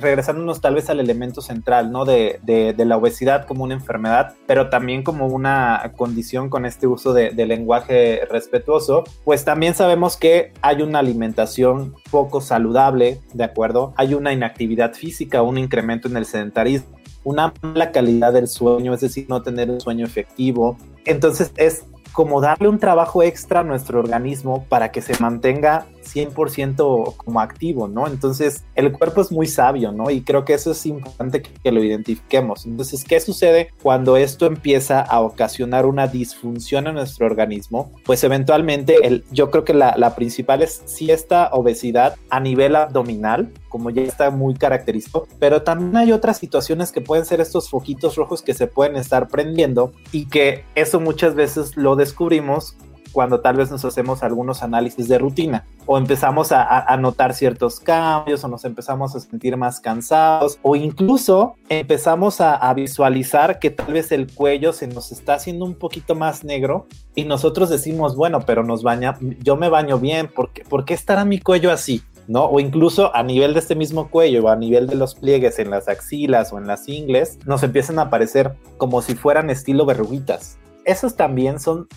regresándonos 0.00 0.60
tal 0.60 0.76
vez 0.76 0.88
al 0.88 1.00
elemento 1.00 1.42
central, 1.42 1.90
¿no? 1.90 2.04
De, 2.04 2.40
la 2.82 2.96
obesidad 2.96 3.46
como 3.46 3.64
una 3.64 3.74
enfermedad, 3.74 4.34
pero 4.46 4.68
también 4.70 5.02
como 5.02 5.26
una 5.26 5.92
condición 5.96 6.48
con 6.48 6.64
este 6.64 6.86
uso 6.86 7.12
de, 7.12 7.32
lenguaje 7.42 8.22
respetuoso, 8.30 9.04
pues 9.24 9.44
también 9.44 9.74
sabemos 9.74 10.16
que 10.16 10.52
hay 10.62 10.82
una 10.82 11.00
alimentación 11.00 11.94
poco 12.10 12.40
saludable, 12.40 13.20
¿de 13.34 13.44
acuerdo? 13.44 13.92
Hay 13.96 14.14
una 14.14 14.32
inactividad 14.32 14.94
física, 14.94 15.42
un 15.42 15.58
incremento 15.58 16.08
en 16.08 16.16
el 16.16 16.24
sedentarismo 16.24 17.02
una 17.24 17.52
mala 17.62 17.92
calidad 17.92 18.32
del 18.32 18.48
sueño, 18.48 18.94
es 18.94 19.00
decir, 19.00 19.26
no 19.28 19.42
tener 19.42 19.70
un 19.70 19.80
sueño 19.80 20.04
efectivo. 20.04 20.76
Entonces 21.04 21.52
es 21.56 21.84
como 22.12 22.40
darle 22.40 22.68
un 22.68 22.78
trabajo 22.78 23.22
extra 23.22 23.60
a 23.60 23.64
nuestro 23.64 23.98
organismo 23.98 24.64
para 24.68 24.92
que 24.92 25.02
se 25.02 25.20
mantenga 25.20 25.86
100% 26.02 27.16
como 27.16 27.40
activo, 27.40 27.88
¿no? 27.88 28.06
Entonces, 28.06 28.64
el 28.74 28.92
cuerpo 28.92 29.22
es 29.22 29.32
muy 29.32 29.46
sabio, 29.46 29.92
¿no? 29.92 30.10
Y 30.10 30.22
creo 30.22 30.44
que 30.44 30.54
eso 30.54 30.72
es 30.72 30.84
importante 30.86 31.42
que, 31.42 31.72
lo 31.72 31.82
identifiquemos. 31.82 32.66
Entonces, 32.66 33.02
¿qué 33.02 33.18
sucede 33.18 33.70
cuando 33.82 34.18
esto 34.18 34.44
empieza 34.44 35.00
a 35.00 35.20
ocasionar 35.20 35.86
una 35.86 36.06
disfunción 36.06 36.86
en 36.86 36.94
nuestro 36.94 37.24
organismo? 37.24 37.92
Pues 38.04 38.22
eventualmente, 38.24 39.06
el, 39.06 39.24
yo 39.30 39.50
creo 39.50 39.64
que 39.64 39.72
la, 39.72 39.94
la 39.96 40.14
principal 40.14 40.60
es 40.60 40.82
si 40.84 41.10
esta 41.10 41.48
obesidad 41.52 42.16
a 42.28 42.40
nivel 42.40 42.76
abdominal, 42.76 43.50
como 43.72 43.88
ya 43.88 44.02
está 44.02 44.30
muy 44.30 44.52
característico, 44.54 45.26
pero 45.38 45.62
también 45.62 45.96
hay 45.96 46.12
otras 46.12 46.36
situaciones 46.36 46.92
que 46.92 47.00
pueden 47.00 47.24
ser 47.24 47.40
estos 47.40 47.70
foquitos 47.70 48.16
rojos 48.16 48.42
que 48.42 48.52
se 48.52 48.66
pueden 48.66 48.96
estar 48.96 49.28
prendiendo 49.28 49.92
y 50.12 50.26
que 50.26 50.64
eso 50.74 51.00
muchas 51.00 51.34
veces 51.34 51.74
lo 51.78 51.96
descubrimos 51.96 52.76
cuando 53.12 53.40
tal 53.40 53.56
vez 53.56 53.70
nos 53.70 53.84
hacemos 53.84 54.22
algunos 54.22 54.62
análisis 54.62 55.06
de 55.06 55.18
rutina 55.18 55.64
o 55.86 55.98
empezamos 55.98 56.50
a, 56.52 56.96
notar 56.98 57.34
ciertos 57.34 57.80
cambios 57.80 58.42
o 58.44 58.48
nos 58.48 58.64
empezamos 58.64 59.14
a 59.14 59.20
sentir 59.20 59.56
más 59.56 59.80
cansados 59.80 60.58
o 60.62 60.76
incluso 60.76 61.56
empezamos 61.68 62.40
a, 62.40 62.72
visualizar 62.72 63.58
que 63.58 63.70
tal 63.70 63.92
vez 63.92 64.12
el 64.12 64.32
cuello 64.32 64.72
se 64.72 64.86
nos 64.86 65.12
está 65.12 65.34
haciendo 65.34 65.64
un 65.64 65.74
poquito 65.74 66.14
más 66.14 66.42
negro 66.42 66.86
y 67.14 67.24
nosotros 67.24 67.68
decimos, 67.68 68.16
bueno, 68.16 68.40
pero 68.46 68.64
nos 68.64 68.82
baña, 68.82 69.18
yo 69.40 69.56
me 69.56 69.68
baño 69.68 69.98
bien, 69.98 70.28
¿por 70.28 70.50
qué, 70.52 70.64
¿por 70.64 70.84
qué 70.84 70.94
estará 70.94 71.24
mi 71.24 71.38
cuello 71.38 71.70
así? 71.70 72.02
¿No? 72.28 72.44
O 72.46 72.60
incluso 72.60 73.14
a 73.14 73.22
nivel 73.22 73.54
de 73.54 73.60
este 73.60 73.74
mismo 73.74 74.10
cuello 74.10 74.44
o 74.44 74.48
a 74.48 74.56
nivel 74.56 74.86
de 74.86 74.96
los 74.96 75.14
pliegues 75.14 75.58
en 75.58 75.70
las 75.70 75.88
axilas 75.88 76.52
o 76.52 76.58
en 76.58 76.66
las 76.66 76.88
ingles, 76.88 77.38
nos 77.46 77.62
empiezan 77.62 77.98
a 77.98 78.02
aparecer 78.02 78.54
como 78.76 79.02
si 79.02 79.14
fueran 79.14 79.50
estilo 79.50 79.86
verruguitas. 79.86 80.58
Esos 80.84 81.16
también 81.16 81.60
son 81.60 81.88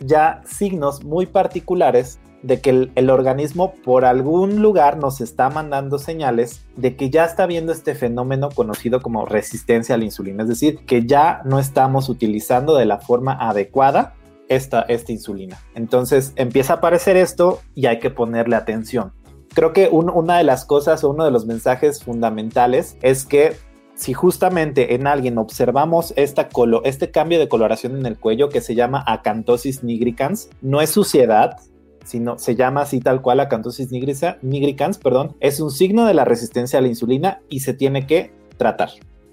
ya 0.00 0.42
signos 0.44 1.04
muy 1.04 1.26
particulares 1.26 2.18
de 2.42 2.60
que 2.60 2.90
el, 2.94 3.10
organismo 3.10 3.74
por 3.84 4.04
algún 4.04 4.62
lugar 4.62 4.98
nos 4.98 5.20
está 5.20 5.48
mandando 5.48 5.98
señales 5.98 6.64
de 6.76 6.96
que 6.96 7.08
ya 7.08 7.24
está 7.24 7.46
viendo 7.46 7.72
este 7.72 7.94
fenómeno 7.94 8.50
conocido 8.50 9.00
como 9.00 9.26
resistencia 9.26 9.94
a 9.94 9.98
la 9.98 10.04
insulina, 10.04 10.42
es 10.42 10.48
decir, 10.48 10.84
que 10.84 11.06
ya 11.06 11.42
no 11.44 11.58
estamos 11.58 12.08
utilizando 12.08 12.74
de 12.74 12.86
la 12.86 12.98
forma 12.98 13.32
adecuada 13.34 14.14
esta, 14.48 14.82
esta 14.82 15.12
insulina. 15.12 15.58
Entonces 15.74 16.32
empieza 16.36 16.74
a 16.74 16.76
aparecer 16.76 17.16
esto 17.16 17.60
y 17.74 17.86
hay 17.86 18.00
que 18.00 18.10
ponerle 18.10 18.56
atención. 18.56 19.12
Creo 19.54 19.72
que 19.72 19.88
una 19.90 20.38
de 20.38 20.44
las 20.44 20.64
cosas 20.64 21.04
o 21.04 21.10
uno 21.10 21.24
de 21.24 21.30
los 21.30 21.46
mensajes 21.46 22.02
fundamentales 22.02 22.96
es 23.02 23.26
que 23.26 23.56
si 23.94 24.14
justamente 24.14 24.94
en 24.94 25.06
alguien 25.06 25.36
observamos 25.38 26.14
esta 26.16 26.48
este 26.84 27.10
cambio 27.10 27.38
de 27.38 27.48
coloración 27.48 27.96
en 27.96 28.06
el 28.06 28.18
cuello 28.18 28.48
que 28.48 28.62
se 28.62 28.74
llama 28.74 29.04
acantosis 29.06 29.84
nigricans, 29.84 30.48
no 30.62 30.80
es 30.80 30.90
suciedad, 30.90 31.58
sino 32.04 32.38
se 32.38 32.56
llama 32.56 32.82
así 32.82 33.00
tal 33.00 33.20
cual 33.20 33.40
acantosis 33.40 33.90
nigricans, 33.92 34.98
perdón, 34.98 35.36
es 35.40 35.60
un 35.60 35.70
signo 35.70 36.06
de 36.06 36.14
la 36.14 36.24
resistencia 36.24 36.78
a 36.78 36.82
la 36.82 36.88
insulina 36.88 37.42
y 37.48 37.60
se 37.60 37.74
tiene 37.74 38.06
que 38.06 38.32
tratar. 38.56 38.90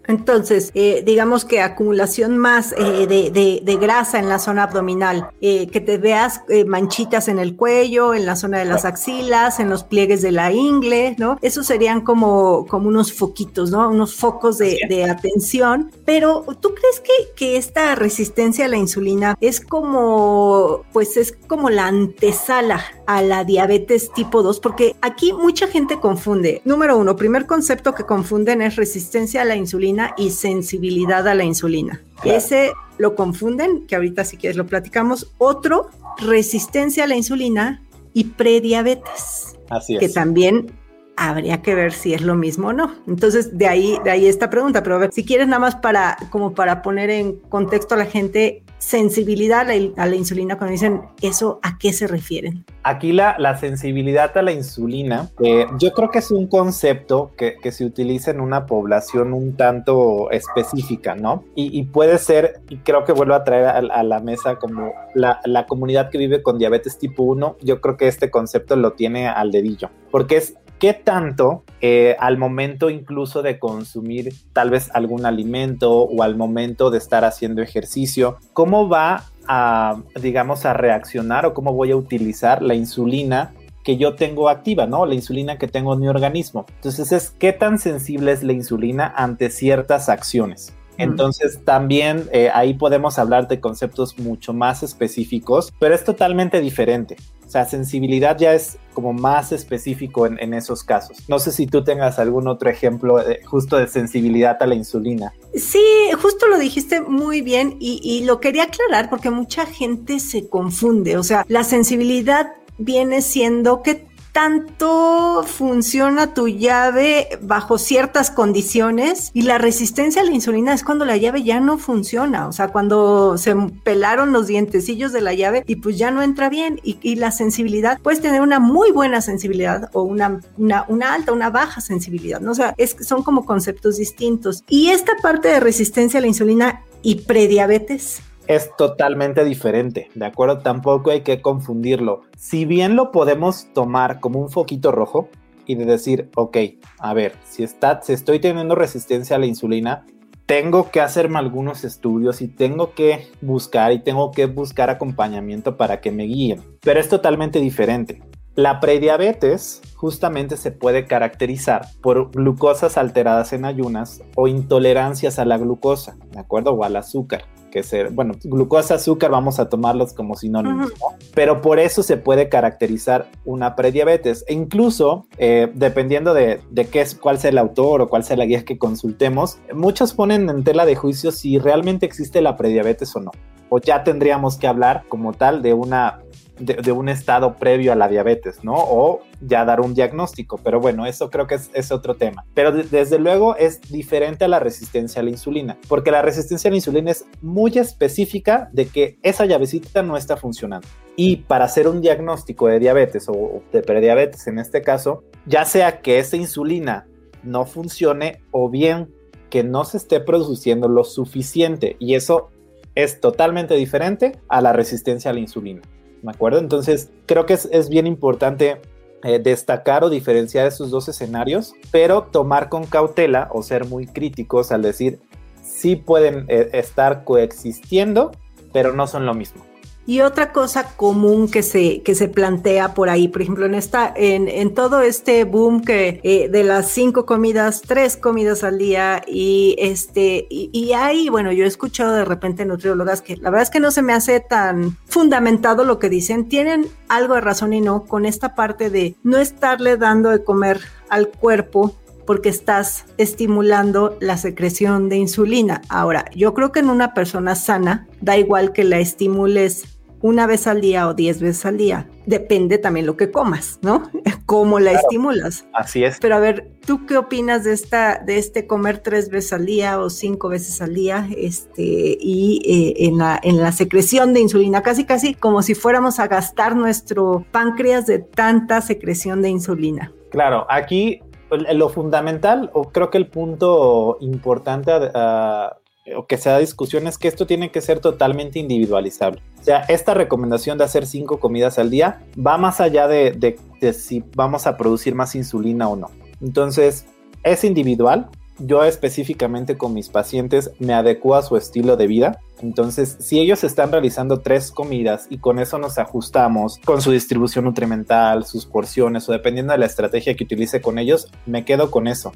Entonces, 0.09 0.71
eh, 0.73 1.03
digamos 1.05 1.45
que 1.45 1.61
acumulación 1.61 2.39
más 2.39 2.73
eh, 2.75 3.05
de, 3.07 3.75
grasa 3.79 4.17
en 4.17 4.27
la 4.27 4.39
zona 4.39 4.63
abdominal, 4.63 5.29
eh, 5.39 5.67
que 5.67 5.79
te 5.79 5.99
veas 5.99 6.41
manchitas 6.65 7.27
en 7.27 7.37
el 7.37 7.55
cuello, 7.55 8.15
en 8.15 8.25
la 8.25 8.35
zona 8.35 8.57
de 8.57 8.65
las 8.65 8.85
axilas, 8.85 9.59
en 9.59 9.69
los 9.69 9.83
pliegues 9.83 10.23
de 10.23 10.31
la 10.31 10.51
ingle, 10.51 11.15
¿no? 11.19 11.37
Esos 11.43 11.67
serían 11.67 12.01
como, 12.01 12.65
como 12.65 12.87
unos 12.87 13.13
foquitos, 13.13 13.69
¿no? 13.69 13.87
Unos 13.87 14.15
focos 14.15 14.57
de, 14.57 14.79
atención. 15.09 15.91
Pero, 16.05 16.43
¿tú 16.59 16.73
crees 16.73 16.99
que, 16.99 17.35
que 17.35 17.57
esta 17.57 17.93
resistencia 17.93 18.65
a 18.65 18.67
la 18.67 18.77
insulina 18.77 19.37
es 19.39 19.61
como, 19.61 20.85
pues 20.91 21.17
es 21.17 21.37
como 21.47 21.69
la 21.69 21.85
antesala 21.85 22.83
a 23.09 23.23
la 23.23 23.43
diabetes 23.43 24.11
tipo 24.13 24.43
2? 24.43 24.59
Porque 24.59 24.95
aquí 25.01 25.33
mucha 25.33 25.65
gente 25.65 25.99
confunde. 25.99 26.61
Número 26.63 26.95
uno, 26.95 27.15
primer 27.15 27.47
concepto 27.47 27.95
que 27.95 28.03
confunden 28.03 28.61
es 28.61 28.75
resistencia 28.75 29.41
a 29.41 29.45
la 29.45 29.55
insulina 29.55 30.13
y 30.15 30.29
sensibilidad 30.29 31.27
a 31.27 31.33
la 31.33 31.43
insulina. 31.43 32.03
Ese 32.23 32.71
lo 32.99 33.15
confunden, 33.15 33.87
que 33.87 33.95
ahorita 33.95 34.23
si 34.25 34.37
quieres 34.37 34.57
lo 34.57 34.67
platicamos. 34.67 35.33
Otro, 35.39 35.89
resistencia 36.19 37.05
a 37.05 37.07
la 37.07 37.15
insulina 37.15 37.81
y 38.13 38.25
prediabetes. 38.25 39.57
Así 39.71 39.95
es. 39.95 39.99
Que 39.99 40.09
también 40.09 40.71
habría 41.19 41.61
que 41.61 41.75
ver 41.75 41.91
si 41.91 42.13
es 42.13 42.21
lo 42.21 42.35
mismo 42.35 42.69
o 42.69 42.73
no. 42.73 42.95
Entonces, 43.05 43.57
de 43.57 43.67
ahí, 43.67 43.99
de 44.03 44.11
ahí 44.11 44.27
esta 44.27 44.49
pregunta, 44.49 44.81
pero 44.83 44.95
a 44.95 44.99
ver, 44.99 45.11
si 45.11 45.25
quieres 45.25 45.47
nada 45.47 45.59
más 45.59 45.75
para, 45.75 46.17
como 46.29 46.53
para 46.53 46.81
poner 46.81 47.09
en 47.09 47.35
contexto 47.49 47.95
a 47.95 47.97
la 47.97 48.05
gente, 48.05 48.63
sensibilidad 48.77 49.69
a 49.69 50.05
la, 50.05 50.15
insulina, 50.15 50.57
cuando 50.57 50.71
dicen 50.71 51.01
eso, 51.21 51.59
¿a 51.61 51.77
qué 51.77 51.91
se 51.91 52.07
refieren? 52.07 52.63
Aquí 52.83 53.11
la, 53.11 53.35
la 53.38 53.57
sensibilidad 53.57 54.35
a 54.38 54.41
la 54.41 54.53
insulina, 54.53 55.29
eh, 55.43 55.65
yo 55.77 55.91
creo 55.91 56.09
que 56.09 56.19
es 56.19 56.31
un 56.31 56.47
concepto 56.47 57.31
que, 57.38 57.57
que, 57.61 57.73
se 57.73 57.83
utiliza 57.83 58.31
en 58.31 58.39
una 58.39 58.65
población 58.65 59.33
un 59.33 59.57
tanto 59.57 60.31
específica, 60.31 61.15
¿no? 61.15 61.43
Y, 61.55 61.83
puede 61.83 62.17
ser, 62.17 62.61
y 62.69 62.77
creo 62.77 63.03
que 63.03 63.11
vuelvo 63.11 63.33
a 63.33 63.43
traer 63.43 63.65
a, 63.65 63.77
a 63.77 64.03
la 64.03 64.19
mesa 64.21 64.55
como 64.55 64.93
la, 65.13 65.41
la 65.43 65.65
comunidad 65.65 66.09
que 66.09 66.17
vive 66.17 66.41
con 66.41 66.57
diabetes 66.57 66.97
tipo 66.97 67.23
1, 67.23 67.57
yo 67.61 67.81
creo 67.81 67.97
que 67.97 68.07
este 68.07 68.31
concepto 68.31 68.77
lo 68.77 68.93
tiene 68.93 69.27
al 69.27 69.51
dedillo, 69.51 69.89
porque 70.09 70.38
es 70.38 70.55
¿Qué 70.79 70.93
tanto 70.93 71.63
eh, 71.81 72.15
al 72.19 72.38
momento 72.38 72.89
incluso 72.89 73.41
de 73.41 73.59
consumir 73.59 74.33
tal 74.53 74.69
vez 74.69 74.89
algún 74.93 75.25
alimento 75.25 75.91
o 75.91 76.24
al 76.24 76.38
momento 76.38 76.89
de 76.89 76.98
estar 76.98 77.25
haciendo 77.25 77.62
ejercicio, 77.62 78.38
cómo 78.53 78.88
va 78.88 79.25
a, 79.48 80.01
digamos, 80.21 80.65
a 80.65 80.74
reaccionar 80.74 81.45
o 81.45 81.53
cómo 81.53 81.74
voy 81.74 81.91
a 81.91 81.98
utilizar 81.98 82.62
la 82.62 82.75
insulina 82.75 83.53
que 83.83 83.98
yo 83.98 84.15
tengo 84.15 84.48
activa, 84.48 84.86
¿no? 84.86 85.05
La 85.05 85.15
insulina 85.15 85.57
que 85.57 85.67
tengo 85.67 85.93
en 85.93 86.00
mi 86.00 86.07
organismo. 86.07 86.65
Entonces 86.75 87.12
es 87.12 87.31
qué 87.31 87.51
tan 87.51 87.77
sensible 87.77 88.31
es 88.31 88.43
la 88.43 88.53
insulina 88.53 89.13
ante 89.15 89.50
ciertas 89.50 90.07
acciones. 90.07 90.74
Entonces 90.98 91.63
también 91.63 92.29
eh, 92.33 92.50
ahí 92.53 92.74
podemos 92.74 93.19
hablar 93.19 93.48
de 93.48 93.62
conceptos 93.62 94.19
mucho 94.19 94.53
más 94.53 94.83
específicos, 94.83 95.74
pero 95.79 95.95
es 95.95 96.03
totalmente 96.03 96.59
diferente. 96.59 97.15
O 97.49 97.51
sea, 97.51 97.65
sensibilidad 97.65 98.37
ya 98.37 98.53
es 98.53 98.77
como 98.93 99.11
más 99.11 99.51
específico 99.51 100.27
en, 100.27 100.53
esos 100.53 100.83
casos. 100.83 101.17
No 101.27 101.39
sé 101.39 101.51
si 101.51 101.65
tú 101.65 101.83
tengas 101.83 102.19
algún 102.19 102.47
otro 102.47 102.69
ejemplo 102.69 103.17
justo 103.45 103.77
de 103.77 103.87
sensibilidad 103.87 104.61
a 104.61 104.67
la 104.67 104.75
insulina. 104.75 105.33
Sí, 105.55 105.81
justo 106.21 106.45
lo 106.45 106.59
dijiste 106.59 107.01
muy 107.01 107.41
bien 107.41 107.75
y, 107.79 108.01
y 108.03 108.23
lo 108.25 108.39
quería 108.39 108.65
aclarar 108.65 109.09
porque 109.09 109.31
mucha 109.31 109.65
gente 109.65 110.19
se 110.19 110.47
confunde. 110.47 111.17
O 111.17 111.23
sea, 111.23 111.43
la 111.47 111.63
sensibilidad 111.63 112.51
viene 112.77 113.23
siendo 113.23 113.81
que 113.81 114.05
tanto 114.31 115.43
funciona 115.45 116.33
tu 116.33 116.48
llave 116.48 117.39
bajo 117.41 117.77
ciertas 117.77 118.31
condiciones 118.31 119.31
y 119.33 119.43
la 119.43 119.57
resistencia 119.57 120.21
a 120.21 120.25
la 120.25 120.31
insulina 120.31 120.74
es 120.74 120.83
cuando 120.83 121.05
la 121.05 121.17
llave 121.17 121.43
ya 121.43 121.59
no 121.59 121.77
funciona, 121.77 122.48
o 122.48 122.51
sea, 122.51 122.69
cuando 122.69 123.38
se 123.38 123.55
pelaron 123.83 124.31
los 124.31 124.48
dientecillos 124.48 125.12
de 125.12 125.21
la 125.21 125.33
llave 125.33 125.63
y 125.67 125.77
pues 125.77 125.98
ya 125.98 126.12
no 126.12 126.21
entra 126.21 126.50
bien 126.50 126.79
y, 126.83 127.15
la 127.19 127.31
sensibilidad, 127.31 128.00
puedes 128.01 128.21
tener 128.21 128.41
una 128.41 128.59
muy 128.59 128.91
buena 128.91 129.19
sensibilidad 129.21 129.89
o 129.93 130.03
una, 130.03 130.39
una, 130.57 131.13
alta, 131.13 131.33
una 131.33 131.50
baja 131.50 131.81
sensibilidad, 131.81 132.39
¿no? 132.39 132.51
O 132.51 132.55
sea, 132.55 132.75
son 133.01 133.24
como 133.24 133.45
conceptos 133.45 133.98
distintos. 133.98 134.63
Y 134.69 134.89
esta 134.89 135.15
parte 135.21 135.50
de 135.50 135.59
resistencia 135.59 136.19
a 136.19 136.21
la 136.21 136.27
insulina 136.27 136.83
y 137.01 137.15
prediabetes 137.15 138.21
es 138.49 138.75
totalmente 138.75 139.45
diferente, 139.45 140.09
¿de 140.15 140.25
acuerdo? 140.25 140.57
Tampoco 140.57 141.11
hay 141.11 141.21
que 141.21 141.39
confundirlo. 141.39 142.23
Si 142.35 142.65
bien 142.65 142.95
lo 142.95 143.11
podemos 143.11 143.67
tomar 143.75 144.19
como 144.19 144.39
un 144.39 144.49
foquito 144.49 144.91
rojo 144.91 145.29
y 145.67 145.75
de 145.75 145.85
decir, 145.85 146.31
ok, 146.35 146.57
a 146.97 147.13
ver, 147.13 147.35
si, 147.45 147.61
está, 147.61 148.01
si 148.01 148.11
estoy 148.11 148.39
teniendo 148.39 148.73
resistencia 148.73 149.35
a 149.35 149.39
la 149.39 149.45
insulina, 149.45 150.03
tengo 150.47 150.89
que 150.89 150.99
hacerme 150.99 151.37
algunos 151.37 151.83
estudios 151.83 152.41
y 152.41 152.47
tengo 152.47 152.95
que 152.95 153.27
buscar 153.39 153.91
y 153.91 153.99
tengo 153.99 154.31
que 154.31 154.47
buscar 154.47 154.89
acompañamiento 154.89 155.77
para 155.77 156.01
que 156.01 156.09
me 156.09 156.23
guíen. 156.23 156.63
Pero 156.81 156.99
es 156.99 157.07
totalmente 157.07 157.59
diferente. 157.59 158.23
La 158.55 158.79
prediabetes 158.79 159.79
justamente 159.95 160.57
se 160.57 160.71
puede 160.71 161.05
caracterizar 161.05 161.85
por 162.01 162.31
glucosas 162.31 162.97
alteradas 162.97 163.53
en 163.53 163.65
ayunas 163.65 164.23
o 164.35 164.47
intolerancias 164.47 165.37
a 165.37 165.45
la 165.45 165.59
glucosa, 165.59 166.17
¿de 166.31 166.39
acuerdo? 166.39 166.71
O 166.71 166.83
al 166.83 166.95
azúcar 166.95 167.45
que 167.69 167.83
ser, 167.83 168.11
bueno, 168.11 168.33
glucosa, 168.43 168.95
azúcar, 168.95 169.31
vamos 169.31 169.59
a 169.59 169.69
tomarlos 169.69 170.13
como 170.13 170.35
sinónimos, 170.35 170.91
pero 171.33 171.61
por 171.61 171.79
eso 171.79 172.03
se 172.03 172.17
puede 172.17 172.49
caracterizar 172.49 173.27
una 173.45 173.75
prediabetes. 173.75 174.43
E 174.47 174.53
incluso, 174.53 175.27
eh, 175.38 175.71
dependiendo 175.73 176.33
de, 176.33 176.61
de, 176.69 176.85
qué 176.88 177.01
es, 177.01 177.15
cuál 177.15 177.39
sea 177.39 177.49
el 177.51 177.57
autor 177.57 178.01
o 178.01 178.09
cuál 178.09 178.23
sea 178.23 178.38
la 178.38 178.45
guía 178.45 178.65
que 178.65 178.77
consultemos, 178.77 179.59
muchos 179.73 180.13
ponen 180.13 180.49
en 180.49 180.63
tela 180.63 180.85
de 180.85 180.95
juicio 180.95 181.31
si 181.31 181.57
realmente 181.59 182.05
existe 182.05 182.41
la 182.41 182.57
prediabetes 182.57 183.15
o 183.15 183.21
no. 183.21 183.31
O 183.69 183.79
ya 183.79 184.03
tendríamos 184.03 184.57
que 184.57 184.67
hablar 184.67 185.03
como 185.09 185.33
tal 185.33 185.61
de 185.61 185.73
una 185.73 186.19
de, 186.59 186.91
un 186.91 187.09
estado 187.09 187.55
previo 187.55 187.91
a 187.91 187.95
la 187.95 188.07
diabetes, 188.07 188.63
¿no? 188.63 188.75
O 188.75 189.21
ya 189.41 189.65
dar 189.65 189.81
un 189.81 189.93
diagnóstico, 189.93 190.59
pero 190.63 190.79
bueno, 190.79 191.05
eso 191.05 191.29
creo 191.29 191.47
que 191.47 191.55
es, 191.55 191.91
otro 191.91 192.15
tema. 192.15 192.45
Pero 192.53 192.71
desde 192.71 193.17
luego 193.19 193.55
es 193.55 193.81
diferente 193.81 194.45
a 194.45 194.47
la 194.47 194.59
resistencia 194.59 195.21
a 195.21 195.23
la 195.23 195.31
insulina, 195.31 195.77
porque 195.87 196.11
la 196.11 196.21
resistencia 196.21 196.67
a 196.69 196.71
la 196.71 196.77
insulina 196.77 197.11
es 197.11 197.25
muy 197.41 197.77
específica 197.77 198.69
de 198.73 198.87
que 198.87 199.17
esa 199.23 199.45
llavecita 199.45 200.03
no 200.03 200.17
está 200.17 200.37
funcionando. 200.37 200.87
Y 201.15 201.37
para 201.37 201.65
hacer 201.65 201.87
un 201.87 202.01
diagnóstico 202.01 202.67
de 202.67 202.79
diabetes 202.79 203.27
o 203.27 203.61
de 203.71 203.81
prediabetes 203.81 204.47
en 204.47 204.59
este 204.59 204.81
caso, 204.81 205.23
ya 205.45 205.65
sea 205.65 206.01
que 206.01 206.19
esa 206.19 206.37
insulina 206.37 207.07
no 207.43 207.65
funcione 207.65 208.41
o 208.51 208.69
bien 208.69 209.09
que 209.49 209.63
no 209.63 209.83
se 209.83 209.97
esté 209.97 210.19
produciendo 210.19 210.87
lo 210.87 211.03
suficiente 211.03 211.95
y 211.99 212.15
eso 212.15 212.49
es 212.95 213.19
totalmente 213.19 213.75
diferente 213.75 214.39
a 214.47 214.61
la 214.61 214.73
resistencia 214.73 215.31
a 215.31 215.33
la 215.33 215.39
insulina. 215.39 215.81
¿Me 216.21 216.31
acuerdo? 216.31 216.59
Entonces, 216.59 217.09
creo 217.25 217.45
que 217.45 217.53
es, 217.53 217.89
bien 217.89 218.07
importante 218.07 218.81
eh, 219.23 219.39
destacar 219.39 220.03
o 220.03 220.09
diferenciar 220.09 220.67
esos 220.67 220.91
dos 220.91 221.07
escenarios, 221.09 221.73
pero 221.91 222.23
tomar 222.23 222.69
con 222.69 222.85
cautela 222.85 223.49
o 223.51 223.63
ser 223.63 223.85
muy 223.85 224.07
críticos 224.07 224.71
al 224.71 224.81
decir, 224.81 225.19
sí 225.61 225.95
pueden 225.95 226.45
eh, 226.47 226.69
estar 226.73 227.23
coexistiendo, 227.23 228.31
pero 228.73 228.93
no 228.93 229.07
son 229.07 229.25
lo 229.25 229.33
mismo. 229.33 229.68
Y 230.09 230.21
otra 230.21 230.51
cosa 230.51 230.95
común 230.95 231.51
que 231.51 231.61
se, 231.61 232.01
que 232.01 232.15
se 232.15 232.29
plantea 232.29 232.95
por 232.95 233.11
ahí, 233.11 233.27
por 233.27 233.43
ejemplo, 233.43 233.67
en 233.67 233.75
esta, 233.75 234.11
en, 234.15 234.47
en 234.47 234.73
todo 234.73 235.01
este 235.01 235.43
boom 235.43 235.83
que 235.83 236.19
eh, 236.23 236.49
de 236.49 236.63
las 236.63 236.89
cinco 236.89 237.27
comidas, 237.27 237.83
tres 237.83 238.17
comidas 238.17 238.63
al 238.63 238.79
día, 238.79 239.21
y 239.27 239.75
este, 239.77 240.47
y, 240.49 240.71
y, 240.73 240.93
hay, 240.93 241.29
bueno, 241.29 241.51
yo 241.51 241.63
he 241.63 241.67
escuchado 241.67 242.15
de 242.15 242.25
repente 242.25 242.65
nutriólogas 242.65 243.21
que 243.21 243.37
la 243.37 243.51
verdad 243.51 243.61
es 243.61 243.69
que 243.69 243.79
no 243.79 243.91
se 243.91 244.01
me 244.01 244.13
hace 244.13 244.39
tan 244.39 244.97
fundamentado 245.05 245.83
lo 245.83 245.99
que 245.99 246.09
dicen, 246.09 246.49
tienen 246.49 246.87
algo 247.07 247.35
de 247.35 247.41
razón 247.41 247.73
y 247.73 247.79
no 247.79 248.05
con 248.05 248.25
esta 248.25 248.55
parte 248.55 248.89
de 248.89 249.15
no 249.21 249.37
estarle 249.37 249.95
dando 249.95 250.31
de 250.31 250.43
comer 250.43 250.81
al 251.09 251.27
cuerpo 251.27 251.95
porque 252.25 252.49
estás 252.49 253.05
estimulando 253.17 254.17
la 254.21 254.37
secreción 254.37 255.07
de 255.07 255.17
insulina. 255.17 255.81
Ahora, 255.87 256.25
yo 256.35 256.55
creo 256.55 256.71
que 256.71 256.79
en 256.79 256.89
una 256.89 257.13
persona 257.13 257.55
sana 257.55 258.07
da 258.21 258.37
igual 258.37 258.71
que 258.71 258.83
la 258.83 258.97
estimules 258.97 259.98
una 260.21 260.47
vez 260.47 260.67
al 260.67 260.81
día 260.81 261.07
o 261.07 261.13
diez 261.13 261.41
veces 261.41 261.65
al 261.65 261.77
día. 261.77 262.07
Depende 262.25 262.77
también 262.77 263.05
lo 263.05 263.17
que 263.17 263.31
comas, 263.31 263.79
¿no? 263.81 264.09
Cómo 264.45 264.79
la 264.79 264.91
estimulas. 264.91 265.65
Así 265.73 266.03
es. 266.03 266.17
Pero 266.19 266.35
a 266.35 266.39
ver, 266.39 266.71
¿tú 266.85 267.05
qué 267.05 267.17
opinas 267.17 267.63
de 267.63 267.73
esta, 267.73 268.19
de 268.19 268.38
este 268.38 268.67
comer 268.67 268.99
tres 268.99 269.29
veces 269.29 269.53
al 269.53 269.65
día 269.65 269.99
o 269.99 270.09
cinco 270.09 270.49
veces 270.49 270.81
al 270.81 270.93
día? 270.93 271.27
Este, 271.35 272.17
y 272.19 272.61
eh, 272.65 273.07
en, 273.07 273.17
la, 273.17 273.39
en 273.41 273.57
la 273.57 273.71
secreción 273.71 274.33
de 274.33 274.41
insulina, 274.41 274.81
casi 274.81 275.05
casi 275.05 275.33
como 275.33 275.61
si 275.61 275.75
fuéramos 275.75 276.19
a 276.19 276.27
gastar 276.27 276.75
nuestro 276.75 277.45
páncreas 277.51 278.05
de 278.05 278.19
tanta 278.19 278.81
secreción 278.81 279.41
de 279.41 279.49
insulina. 279.49 280.11
Claro, 280.29 280.67
aquí 280.69 281.21
lo 281.51 281.89
fundamental, 281.89 282.69
o 282.73 282.91
creo 282.91 283.09
que 283.09 283.17
el 283.17 283.27
punto 283.27 284.17
importante 284.21 284.91
a, 284.91 285.77
o 286.15 286.25
que 286.25 286.37
sea 286.37 286.57
discusión 286.57 287.07
es 287.07 287.17
que 287.17 287.27
esto 287.27 287.45
tiene 287.45 287.71
que 287.71 287.81
ser 287.81 287.99
totalmente 287.99 288.59
individualizable. 288.59 289.41
O 289.59 289.63
sea, 289.63 289.79
esta 289.87 290.13
recomendación 290.13 290.77
de 290.77 290.83
hacer 290.83 291.05
cinco 291.05 291.39
comidas 291.39 291.79
al 291.79 291.89
día 291.89 292.21
va 292.35 292.57
más 292.57 292.79
allá 292.79 293.07
de, 293.07 293.57
si 293.93 294.23
vamos 294.35 294.67
a 294.67 294.77
producir 294.77 295.15
más 295.15 295.35
insulina 295.35 295.87
o 295.89 295.95
no. 295.95 296.09
Entonces, 296.41 297.05
es 297.43 297.63
individual. 297.63 298.29
yo 298.61 298.83
específicamente 298.83 299.77
con 299.77 299.93
mis 299.93 300.09
pacientes 300.09 300.71
me 300.79 300.93
adecuo 300.93 301.35
a 301.35 301.41
su 301.41 301.55
estilo 301.55 301.95
de 301.95 302.07
vida. 302.07 302.39
Entonces, 302.61 303.15
si 303.19 303.39
ellos 303.39 303.63
están 303.63 303.91
realizando 303.91 304.41
tres 304.41 304.69
comidas 304.69 305.27
y 305.29 305.37
con 305.37 305.59
eso 305.59 305.77
nos 305.77 305.97
ajustamos 305.97 306.77
con 306.83 307.01
su 307.01 307.11
distribución 307.11 307.63
nutrimental, 307.65 308.45
sus 308.45 308.65
porciones 308.65 309.29
o 309.29 309.31
dependiendo 309.31 309.71
de 309.71 309.79
la 309.79 309.85
estrategia 309.85 310.35
que 310.35 310.43
utilice 310.43 310.81
con 310.81 310.99
ellos, 310.99 311.31
me 311.45 311.63
quedo 311.63 311.89
con 311.89 312.07
eso. 312.07 312.33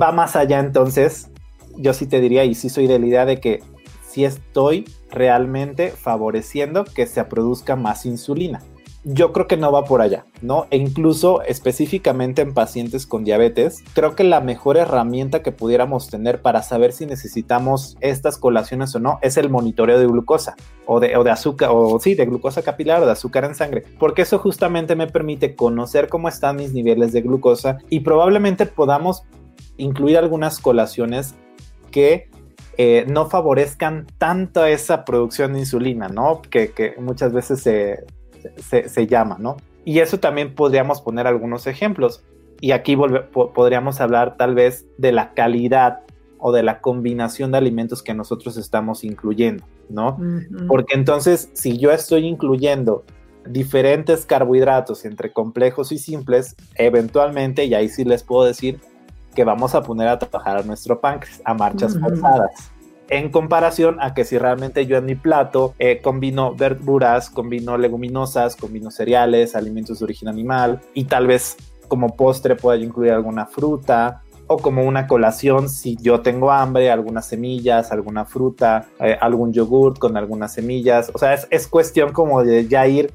Va 0.00 0.10
más 0.10 0.34
allá 0.36 0.58
entonces, 0.58 1.30
yo 1.76 1.92
sí 1.92 2.06
te 2.06 2.20
diría 2.20 2.44
y 2.44 2.54
sí 2.54 2.68
soy 2.68 2.86
de 2.86 2.98
la 2.98 3.06
idea 3.06 3.26
de 3.26 3.40
que 3.40 3.62
si 4.06 4.24
estoy 4.24 4.84
realmente 5.10 5.90
favoreciendo 5.90 6.84
que 6.84 7.06
se 7.06 7.24
produzca 7.24 7.76
más 7.76 8.06
insulina 8.06 8.62
yo 9.04 9.32
creo 9.32 9.48
que 9.48 9.56
no 9.56 9.72
va 9.72 9.84
por 9.84 10.00
allá, 10.00 10.26
¿no? 10.42 10.66
E 10.70 10.76
incluso 10.76 11.42
específicamente 11.42 12.42
en 12.42 12.54
pacientes 12.54 13.06
con 13.06 13.24
diabetes, 13.24 13.82
creo 13.94 14.14
que 14.14 14.22
la 14.22 14.40
mejor 14.40 14.76
herramienta 14.76 15.42
que 15.42 15.50
pudiéramos 15.50 16.08
tener 16.08 16.40
para 16.40 16.62
saber 16.62 16.92
si 16.92 17.06
necesitamos 17.06 17.96
estas 18.00 18.38
colaciones 18.38 18.94
o 18.94 19.00
no 19.00 19.18
es 19.22 19.36
el 19.36 19.50
monitoreo 19.50 19.98
de 19.98 20.06
glucosa 20.06 20.54
o 20.86 21.00
de, 21.00 21.16
o 21.16 21.24
de 21.24 21.30
azúcar, 21.30 21.70
o 21.72 21.98
sí, 21.98 22.14
de 22.14 22.26
glucosa 22.26 22.62
capilar 22.62 23.02
o 23.02 23.06
de 23.06 23.12
azúcar 23.12 23.44
en 23.44 23.56
sangre, 23.56 23.82
porque 23.98 24.22
eso 24.22 24.38
justamente 24.38 24.94
me 24.94 25.08
permite 25.08 25.56
conocer 25.56 26.08
cómo 26.08 26.28
están 26.28 26.56
mis 26.56 26.72
niveles 26.72 27.12
de 27.12 27.22
glucosa 27.22 27.78
y 27.90 28.00
probablemente 28.00 28.66
podamos 28.66 29.24
incluir 29.78 30.16
algunas 30.16 30.60
colaciones 30.60 31.34
que 31.92 32.28
eh, 32.78 33.04
no 33.06 33.28
favorezcan 33.28 34.06
tanto 34.18 34.64
esa 34.64 35.04
producción 35.04 35.52
de 35.52 35.60
insulina, 35.60 36.08
¿no? 36.08 36.42
Que, 36.42 36.72
que 36.72 36.94
muchas 36.98 37.32
veces 37.32 37.60
se, 37.60 38.04
se, 38.88 39.06
llama, 39.06 39.36
¿no? 39.38 39.56
Y 39.84 40.00
eso 40.00 40.18
también 40.18 40.54
podríamos 40.54 41.00
poner 41.02 41.26
algunos 41.26 41.66
ejemplos. 41.66 42.24
Y 42.60 42.72
aquí 42.72 42.96
podríamos 42.96 44.00
hablar 44.00 44.36
tal 44.36 44.54
vez 44.54 44.86
de 44.96 45.12
la 45.12 45.34
calidad 45.34 46.00
o 46.38 46.52
de 46.52 46.62
la 46.62 46.80
combinación 46.80 47.52
de 47.52 47.58
alimentos 47.58 48.02
que 48.02 48.14
nosotros 48.14 48.56
estamos 48.56 49.04
incluyendo, 49.04 49.64
¿no? 49.88 50.18
Porque 50.66 50.94
entonces, 50.94 51.50
si 51.52 51.76
yo 51.78 51.90
estoy 51.90 52.26
incluyendo 52.26 53.04
diferentes 53.46 54.24
carbohidratos 54.26 55.04
entre 55.04 55.32
complejos 55.32 55.92
y 55.92 55.98
simples, 55.98 56.56
eventualmente, 56.76 57.64
y 57.64 57.74
ahí 57.74 57.88
sí 57.88 58.04
les 58.04 58.22
puedo 58.22 58.44
decir 58.44 58.80
que 59.34 59.44
vamos 59.44 59.74
a 59.74 59.82
poner 59.82 60.08
a 60.08 60.18
trabajar 60.18 60.58
a 60.58 60.62
nuestro 60.62 61.00
páncreas 61.00 61.40
a 61.44 61.54
marchas 61.54 61.98
forzadas 61.98 62.72
en 63.12 63.30
comparación 63.30 63.98
a 64.00 64.14
que 64.14 64.24
si 64.24 64.38
realmente 64.38 64.86
yo 64.86 64.96
en 64.96 65.04
mi 65.04 65.14
plato 65.14 65.74
eh, 65.78 66.00
combino 66.02 66.54
verduras, 66.54 67.28
combino 67.28 67.76
leguminosas, 67.76 68.56
combino 68.56 68.90
cereales, 68.90 69.54
alimentos 69.54 69.98
de 69.98 70.04
origen 70.06 70.28
animal 70.28 70.80
y 70.94 71.04
tal 71.04 71.26
vez 71.26 71.56
como 71.88 72.16
postre 72.16 72.56
pueda 72.56 72.78
incluir 72.78 73.12
alguna 73.12 73.44
fruta 73.44 74.22
o 74.46 74.56
como 74.56 74.84
una 74.84 75.06
colación 75.06 75.68
si 75.68 75.96
yo 76.00 76.22
tengo 76.22 76.50
hambre, 76.50 76.90
algunas 76.90 77.26
semillas, 77.26 77.92
alguna 77.92 78.24
fruta, 78.24 78.86
eh, 78.98 79.16
algún 79.20 79.52
yogurt 79.52 79.98
con 79.98 80.16
algunas 80.16 80.54
semillas. 80.54 81.10
O 81.12 81.18
sea, 81.18 81.34
es, 81.34 81.46
es 81.50 81.68
cuestión 81.68 82.12
como 82.12 82.42
de 82.42 82.66
ya 82.66 82.86
ir 82.86 83.12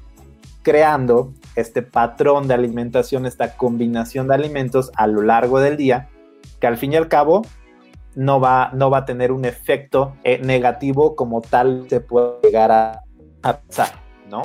creando 0.62 1.34
este 1.58 1.82
patrón 1.82 2.48
de 2.48 2.54
alimentación, 2.54 3.26
esta 3.26 3.58
combinación 3.58 4.28
de 4.28 4.36
alimentos 4.36 4.92
a 4.96 5.08
lo 5.08 5.22
largo 5.22 5.60
del 5.60 5.76
día, 5.76 6.10
que 6.60 6.68
al 6.68 6.78
fin 6.78 6.94
y 6.94 6.96
al 6.96 7.08
cabo 7.08 7.42
no 8.16 8.40
va, 8.40 8.72
no 8.74 8.90
va 8.90 9.00
a 9.00 9.06
tener 9.06 9.32
un 9.32 9.46
efecto 9.46 10.16
eh, 10.24 10.40
negativo 10.42 11.16
como 11.16 11.42
tal 11.42 11.86
se 11.90 12.00
puede 12.00 12.40
llegar 12.44 12.72
a, 12.72 13.02
a 13.44 13.60
pensar, 13.60 14.02
¿no? 14.30 14.44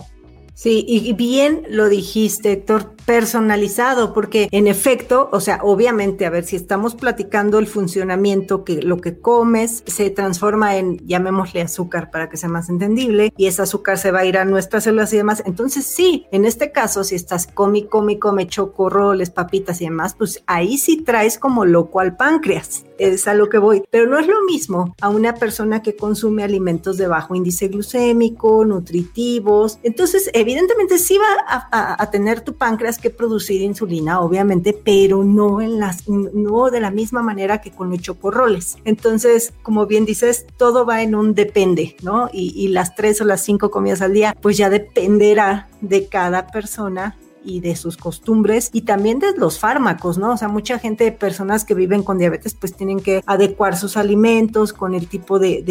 Sí, 0.55 0.85
y 0.87 1.13
bien 1.15 1.65
lo 1.71 1.89
dijiste, 1.89 2.53
Héctor, 2.53 2.95
personalizado, 3.07 4.13
porque 4.13 4.49
en 4.51 4.67
efecto, 4.67 5.29
o 5.33 5.41
sea, 5.41 5.61
obviamente, 5.63 6.27
a 6.27 6.31
ver, 6.31 6.45
si 6.45 6.57
estamos 6.57 6.95
platicando 6.95 7.59
el 7.59 7.67
funcionamiento, 7.67 8.65
que 8.65 8.83
lo 8.83 9.01
que 9.01 9.19
comes 9.19 9.83
se 9.87 10.11
transforma 10.11 10.77
en, 10.77 10.99
llamémosle 11.07 11.63
azúcar 11.63 12.11
para 12.11 12.29
que 12.29 12.37
sea 12.37 12.49
más 12.49 12.69
entendible, 12.69 13.33
y 13.37 13.47
ese 13.47 13.63
azúcar 13.63 13.99
se 13.99 14.11
va 14.11 14.21
a 14.21 14.25
ir 14.25 14.39
a 14.39 14.45
nuestras 14.45 14.85
células 14.85 15.13
y 15.13 15.17
demás. 15.17 15.43
Entonces, 15.47 15.85
sí, 15.87 16.27
en 16.33 16.45
este 16.45 16.73
caso, 16.73 17.05
si 17.05 17.15
estás 17.15 17.47
come, 17.47 17.87
come, 17.87 18.19
come 18.19 18.47
chocorroles, 18.47 19.31
papitas 19.31 19.81
y 19.81 19.85
demás, 19.85 20.15
pues 20.17 20.43
ahí 20.47 20.79
sí 20.79 21.03
traes 21.03 21.39
como 21.39 21.65
loco 21.65 22.01
al 22.01 22.17
páncreas, 22.17 22.85
es 22.99 23.27
a 23.27 23.35
lo 23.35 23.49
que 23.49 23.59
voy. 23.59 23.83
Pero 23.91 24.09
no 24.09 24.19
es 24.19 24.27
lo 24.27 24.43
mismo 24.45 24.95
a 25.01 25.09
una 25.09 25.35
persona 25.35 25.83
que 25.83 25.97
consume 25.97 26.45
alimentos 26.45 26.97
de 26.97 27.07
bajo 27.07 27.35
índice 27.35 27.69
glucémico, 27.69 28.65
nutritivos. 28.65 29.79
Entonces, 29.83 30.31
evidentemente 30.33 30.99
sí 30.99 31.19
va 31.19 31.67
a, 31.71 32.11
tener 32.11 32.43
tu 32.43 32.55
páncreas 32.57 32.92
que 32.99 33.11
producir 33.11 33.63
insulina, 33.63 34.21
obviamente, 34.21 34.73
pero 34.73 35.25
no 35.25 35.61
en 35.61 35.79
las, 35.79 36.09
no 36.09 36.71
de 36.71 36.81
la 36.81 36.91
misma 36.91 37.23
manera 37.23 37.61
que 37.61 37.71
con 37.71 37.91
los 37.91 38.01
chocorroles. 38.01 38.77
Entonces, 38.85 39.53
como 39.63 39.87
bien 39.87 40.05
dices, 40.05 40.47
todo 40.57 40.87
va 40.87 41.03
en 41.03 41.15
un 41.15 41.35
depende, 41.35 41.97
¿no? 42.03 42.29
Y, 42.33 42.53
y 42.57 42.69
las 42.69 42.95
tres 42.95 43.21
o 43.21 43.25
las 43.25 43.43
cinco 43.43 43.71
comidas 43.71 44.03
al 44.03 44.13
día, 44.13 44.37
pues 44.41 44.57
ya 44.57 44.71
dependerá 44.71 45.69
de 45.81 46.07
cada 46.09 46.47
persona 46.49 47.17
y 47.45 47.61
de 47.61 47.77
sus 47.77 47.97
costumbres 47.97 48.71
y 48.73 48.83
también 48.83 49.19
de 49.19 49.33
los 49.37 49.59
fármacos, 49.59 50.19
¿no? 50.19 50.33
O 50.33 50.37
sea, 50.37 50.49
mucha 50.49 50.79
gente, 50.79 51.11
personas 51.13 51.65
que 51.65 51.75
viven 51.75 52.03
con 52.03 52.19
diabetes, 52.19 52.55
pues 52.55 52.75
tienen 52.75 53.01
que 53.01 53.23
adecuar 53.27 53.77
sus 53.77 53.97
alimentos 53.97 54.73
con 54.73 54.95
el 54.95 55.09
tipo 55.09 55.39
de, 55.39 55.63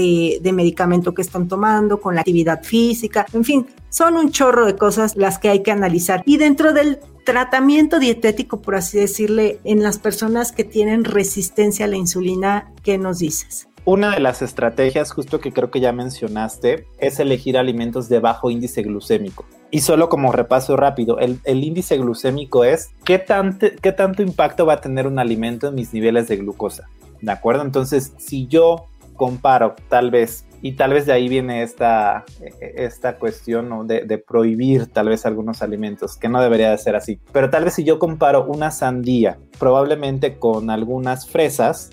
de, 0.41 0.51
medicamento 0.51 1.13
que 1.13 1.21
están 1.21 1.47
tomando, 1.47 2.01
con 2.01 2.15
la 2.15 2.21
actividad 2.21 2.63
física, 2.63 3.25
en 3.31 3.45
fin, 3.45 3.67
son 3.89 4.17
un 4.17 4.31
chorro 4.31 4.65
de 4.65 4.75
cosas 4.75 5.15
las 5.15 5.39
que 5.39 5.49
hay 5.49 5.63
que 5.63 5.71
analizar. 5.71 6.23
Y 6.25 6.37
dentro 6.37 6.73
del 6.73 6.99
tratamiento 7.25 7.99
dietético, 7.99 8.61
por 8.61 8.75
así 8.75 8.99
decirle, 8.99 9.59
en 9.63 9.83
las 9.83 9.99
personas 9.99 10.51
que 10.51 10.63
tienen 10.63 11.03
resistencia 11.03 11.85
a 11.85 11.87
la 11.87 11.97
insulina, 11.97 12.71
¿qué 12.83 12.97
nos 12.97 13.19
dices? 13.19 13.67
Una 13.83 14.11
de 14.11 14.19
las 14.19 14.43
estrategias, 14.43 15.11
justo 15.11 15.39
que 15.39 15.51
creo 15.51 15.71
que 15.71 15.79
ya 15.79 15.91
mencionaste, 15.91 16.85
es 16.99 17.19
elegir 17.19 17.57
alimentos 17.57 18.09
de 18.09 18.19
bajo 18.19 18.51
índice 18.51 18.83
glucémico. 18.83 19.45
Y 19.71 19.81
solo 19.81 20.07
como 20.07 20.31
repaso 20.31 20.77
rápido, 20.77 21.17
el, 21.17 21.39
índice 21.45 21.97
glucémico 21.97 22.63
es 22.63 22.91
¿qué, 23.03 23.17
tanto 23.17 24.21
impacto 24.21 24.67
va 24.67 24.73
a 24.73 24.81
tener 24.81 25.07
un 25.07 25.17
alimento 25.17 25.69
en 25.69 25.75
mis 25.75 25.93
niveles 25.93 26.27
de 26.27 26.37
glucosa. 26.37 26.89
¿De 27.21 27.31
acuerdo? 27.31 27.63
Entonces, 27.63 28.13
si 28.19 28.45
yo 28.47 28.85
comparo 29.15 29.75
tal 29.89 30.11
vez, 30.11 30.45
y 30.61 30.73
tal 30.73 30.93
vez 30.93 31.05
de 31.05 31.13
ahí 31.13 31.27
viene 31.27 31.63
esta, 31.63 32.23
esta 32.59 33.17
cuestión 33.17 33.87
de, 33.87 34.17
prohibir 34.17 34.87
tal 34.87 35.09
vez 35.09 35.25
algunos 35.25 35.61
alimentos, 35.61 36.15
que 36.15 36.29
no 36.29 36.41
debería 36.41 36.71
de 36.71 36.77
ser 36.77 36.95
así. 36.95 37.19
Pero 37.31 37.49
tal 37.49 37.63
vez 37.63 37.73
si 37.73 37.83
yo 37.83 37.99
comparo 37.99 38.45
una 38.45 38.71
sandía 38.71 39.39
probablemente 39.59 40.37
con 40.37 40.69
algunas 40.69 41.27
fresas, 41.27 41.89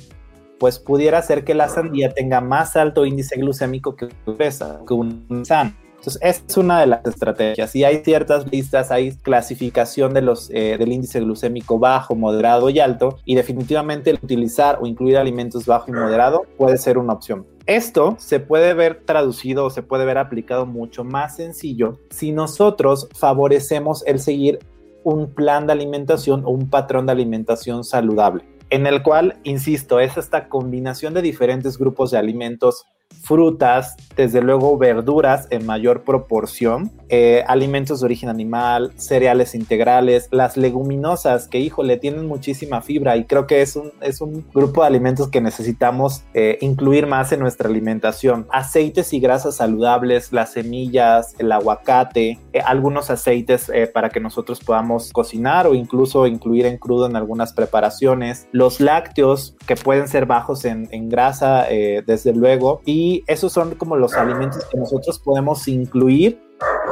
pues 0.59 0.78
pudiera 0.78 1.22
ser 1.22 1.44
que 1.44 1.54
la 1.54 1.68
sandía 1.68 2.11
tenga 2.11 2.40
más 2.40 2.76
alto 2.76 3.07
índice 3.07 3.37
glucémico 3.37 3.96
que 3.96 4.09
fresa, 4.37 4.81
que 4.87 4.94
un 4.94 5.44
san. 5.44 5.74
Entonces, 5.98 6.46
es 6.48 6.57
una 6.57 6.81
de 6.81 6.87
las 6.87 7.04
estrategias. 7.04 7.74
Y 7.74 7.85
hay 7.85 8.04
ciertas 8.04 8.50
listas, 8.50 8.90
hay 8.90 9.12
clasificación 9.12 10.14
de 10.14 10.22
los, 10.22 10.48
eh, 10.50 10.76
del 10.78 10.92
índice 10.92 11.20
glucémico 11.20 11.78
bajo, 11.78 12.14
moderado 12.14 12.70
y 12.70 12.78
alto. 12.78 13.18
Y 13.24 13.35
definitivamente 13.35 14.11
el 14.11 14.18
utilizar 14.22 14.78
o 14.81 14.87
incluir 14.87 15.16
alimentos 15.16 15.66
bajo 15.66 15.90
y 15.90 15.92
moderado 15.92 16.46
puede 16.57 16.78
ser 16.78 16.98
una 16.98 17.14
opción. 17.14 17.46
Esto 17.68 18.16
se 18.18 18.40
puede 18.40 18.72
ver 18.72 19.02
traducido 19.04 19.66
o 19.66 19.70
se 19.70 19.83
puede 19.83 20.07
ver 20.07 20.16
aplicado 20.16 20.64
mucho 20.64 21.04
más 21.04 21.37
sencillo 21.37 22.00
si 22.09 22.33
nosotros 22.33 23.11
favorecemos 23.14 24.02
el 24.07 24.20
seguir 24.20 24.59
un 25.04 25.35
plan 25.35 25.66
de 25.66 25.74
alimentación 25.74 26.46
o 26.46 26.48
un 26.48 26.70
patrón 26.70 27.04
de 27.04 27.12
alimentación 27.12 27.85
saludable 27.85 28.42
en 28.70 28.87
el 28.87 29.02
cual, 29.02 29.38
insisto, 29.44 30.00
es 30.00 30.16
esta 30.16 30.48
combinación 30.48 31.14
de 31.14 31.22
diferentes 31.22 31.78
grupos 31.78 32.11
de 32.11 32.18
alimentos 32.18 32.85
frutas, 33.22 33.96
desde 34.16 34.40
luego 34.40 34.76
verduras 34.78 35.46
en 35.50 35.66
mayor 35.66 36.02
proporción, 36.02 36.90
eh, 37.09 37.44
alimentos 37.46 38.00
de 38.00 38.07
origen 38.07 38.28
animal, 38.28 38.92
cereales 38.96 39.54
integrales, 39.54 40.28
las 40.31 40.57
leguminosas 40.57 41.48
que, 41.48 41.59
híjole, 41.59 41.96
tienen 41.96 42.26
muchísima 42.26 42.81
fibra 42.81 43.16
y 43.16 43.24
creo 43.24 43.46
que 43.46 43.62
es 43.62 43.76
un, 43.76 43.92
es 44.00 44.20
un 44.20 44.44
grupo 44.54 44.83
de 44.83 44.88
alimentos 44.88 45.28
que 45.28 45.40
necesitamos 45.40 46.24
eh, 46.35 46.59
incluir 46.61 47.07
más 47.07 47.33
en 47.33 47.40
nuestra 47.40 47.68
alimentación. 47.68 48.46
Aceites 48.50 49.12
y 49.12 49.20
grasas 49.20 49.57
saludables, 49.57 50.33
las 50.33 50.52
semillas, 50.52 51.35
el 51.38 51.52
aguacate, 51.52 52.38
eh, 52.52 52.61
algunos 52.64 53.11
aceites 53.11 53.70
para 53.92 54.09
que 54.09 54.20
nosotros 54.20 54.61
podamos 54.61 55.12
cocinar 55.12 55.66
o 55.66 55.74
incluso 55.74 56.26
incluir 56.26 56.66
en 56.66 56.78
crudo 56.78 57.07
en 57.07 57.16
algunas 57.16 57.52
preparaciones, 57.52 58.48
los 58.52 58.81
lácteos 58.81 59.57
que 59.66 59.76
pueden 59.76 60.09
ser 60.09 60.26
bajos 60.26 60.64
en, 60.64 60.88
en 60.90 61.09
grasa, 61.09 61.66
desde 62.07 62.33
luego, 62.33 62.81
y 62.85 63.07
esos 63.26 63.52
son 63.52 63.74
como 63.74 63.96
los 63.96 64.14
alimentos 64.14 64.64
que 64.70 64.78
nosotros 64.78 65.18
podemos 65.18 65.66
incluir 65.68 66.40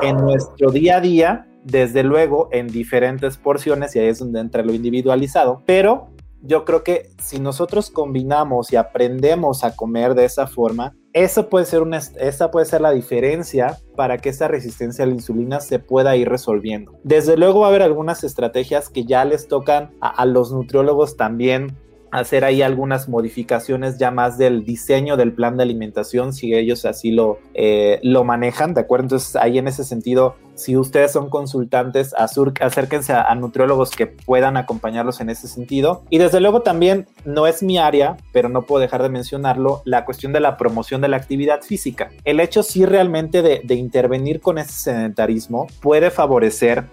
en 0.03 0.17
nuestro 0.17 0.71
día 0.71 0.97
a 0.97 1.01
día, 1.01 1.49
desde 1.65 2.03
luego 2.03 2.49
en 2.53 2.69
diferentes 2.69 3.37
porciones 3.37 3.97
y 3.97 3.99
ahí 3.99 4.09
es 4.09 4.21
donde 4.21 4.41
entra 4.41 4.63
lo 4.63 4.73
individualizado, 4.73 5.63
pero 5.67 6.11
yo 6.43 6.65
creo 6.65 6.85
que 6.85 7.11
si 7.21 7.41
nosotros 7.41 7.91
combinamos 7.91 8.73
y 8.73 8.77
aprendemos 8.77 9.65
a 9.65 9.75
comer 9.75 10.15
de 10.15 10.25
esa 10.25 10.47
forma, 10.47 10.95
eso 11.13 11.49
puede 11.49 11.65
ser 11.65 11.83
una, 11.83 11.99
esa 11.99 12.51
puede 12.51 12.67
ser 12.67 12.83
la 12.83 12.93
diferencia 12.93 13.79
para 13.97 14.19
que 14.19 14.29
esa 14.29 14.47
resistencia 14.47 15.05
a 15.05 15.09
la 15.09 15.15
insulina 15.15 15.61
se 15.61 15.79
pueda 15.79 16.15
ir 16.15 16.29
resolviendo. 16.29 16.93
Desde 17.03 17.37
luego 17.37 17.61
va 17.61 17.67
a 17.67 17.69
haber 17.71 17.83
algunas 17.83 18.23
estrategias 18.23 18.91
que 18.91 19.05
ya 19.05 19.25
les 19.25 19.49
tocan 19.49 19.93
a 20.01 20.25
los 20.27 20.53
nutriólogos 20.53 21.17
también 21.17 21.77
hacer 22.17 22.45
ahí 22.45 22.63
algunas 22.63 23.09
modificaciones 23.09 23.99
ya 23.99 24.11
más 24.11 24.39
del 24.39 24.65
diseño 24.65 25.17
del 25.17 25.33
plan 25.33 25.57
de 25.57 25.65
alimentación, 25.65 26.33
si 26.33 26.55
ellos 26.55 26.87
así 26.87 27.11
lo, 27.11 27.39
eh, 27.53 28.01
lo 28.03 28.25
manejan, 28.25 28.73
¿de 28.73 28.81
acuerdo? 28.81 29.05
Entonces 29.05 29.37
ahí 29.37 29.59
en 29.59 29.69
ese 29.69 29.85
sentido, 29.85 30.37
si 30.55 30.77
ustedes 30.77 31.13
son 31.13 31.29
consultantes, 31.29 32.15
acérquense 32.17 33.13
a, 33.13 33.35
nutriólogos 33.35 33.91
que 33.91 34.07
puedan 34.07 34.57
acompañarlos 34.57 35.21
en 35.21 35.29
ese 35.29 35.47
sentido. 35.47 36.05
Y 36.09 36.17
desde 36.17 36.41
luego 36.41 36.63
también, 36.63 37.07
no 37.27 37.47
es 37.47 37.63
mi 37.63 37.77
área, 37.77 38.17
pero 38.33 38.49
no 38.49 38.63
puedo 38.63 38.81
dejar 38.81 39.03
de 39.03 39.11
mencionarlo, 39.11 39.83
la 39.85 40.07
cuestión 40.07 40.33
de 40.33 40.41
la 40.41 40.57
promoción 40.57 41.03
de 41.03 41.09
la 41.09 41.19
actividad 41.19 41.61
física. 41.61 42.11
El 42.25 42.41
hecho 42.41 42.63
sí 42.63 42.87
realmente 42.87 43.43
de 43.43 43.75
intervenir 43.75 44.41
con 44.41 44.57
ese 44.57 44.73
sedentarismo 44.73 45.67
puede 45.83 46.11
favorecer 46.11 46.87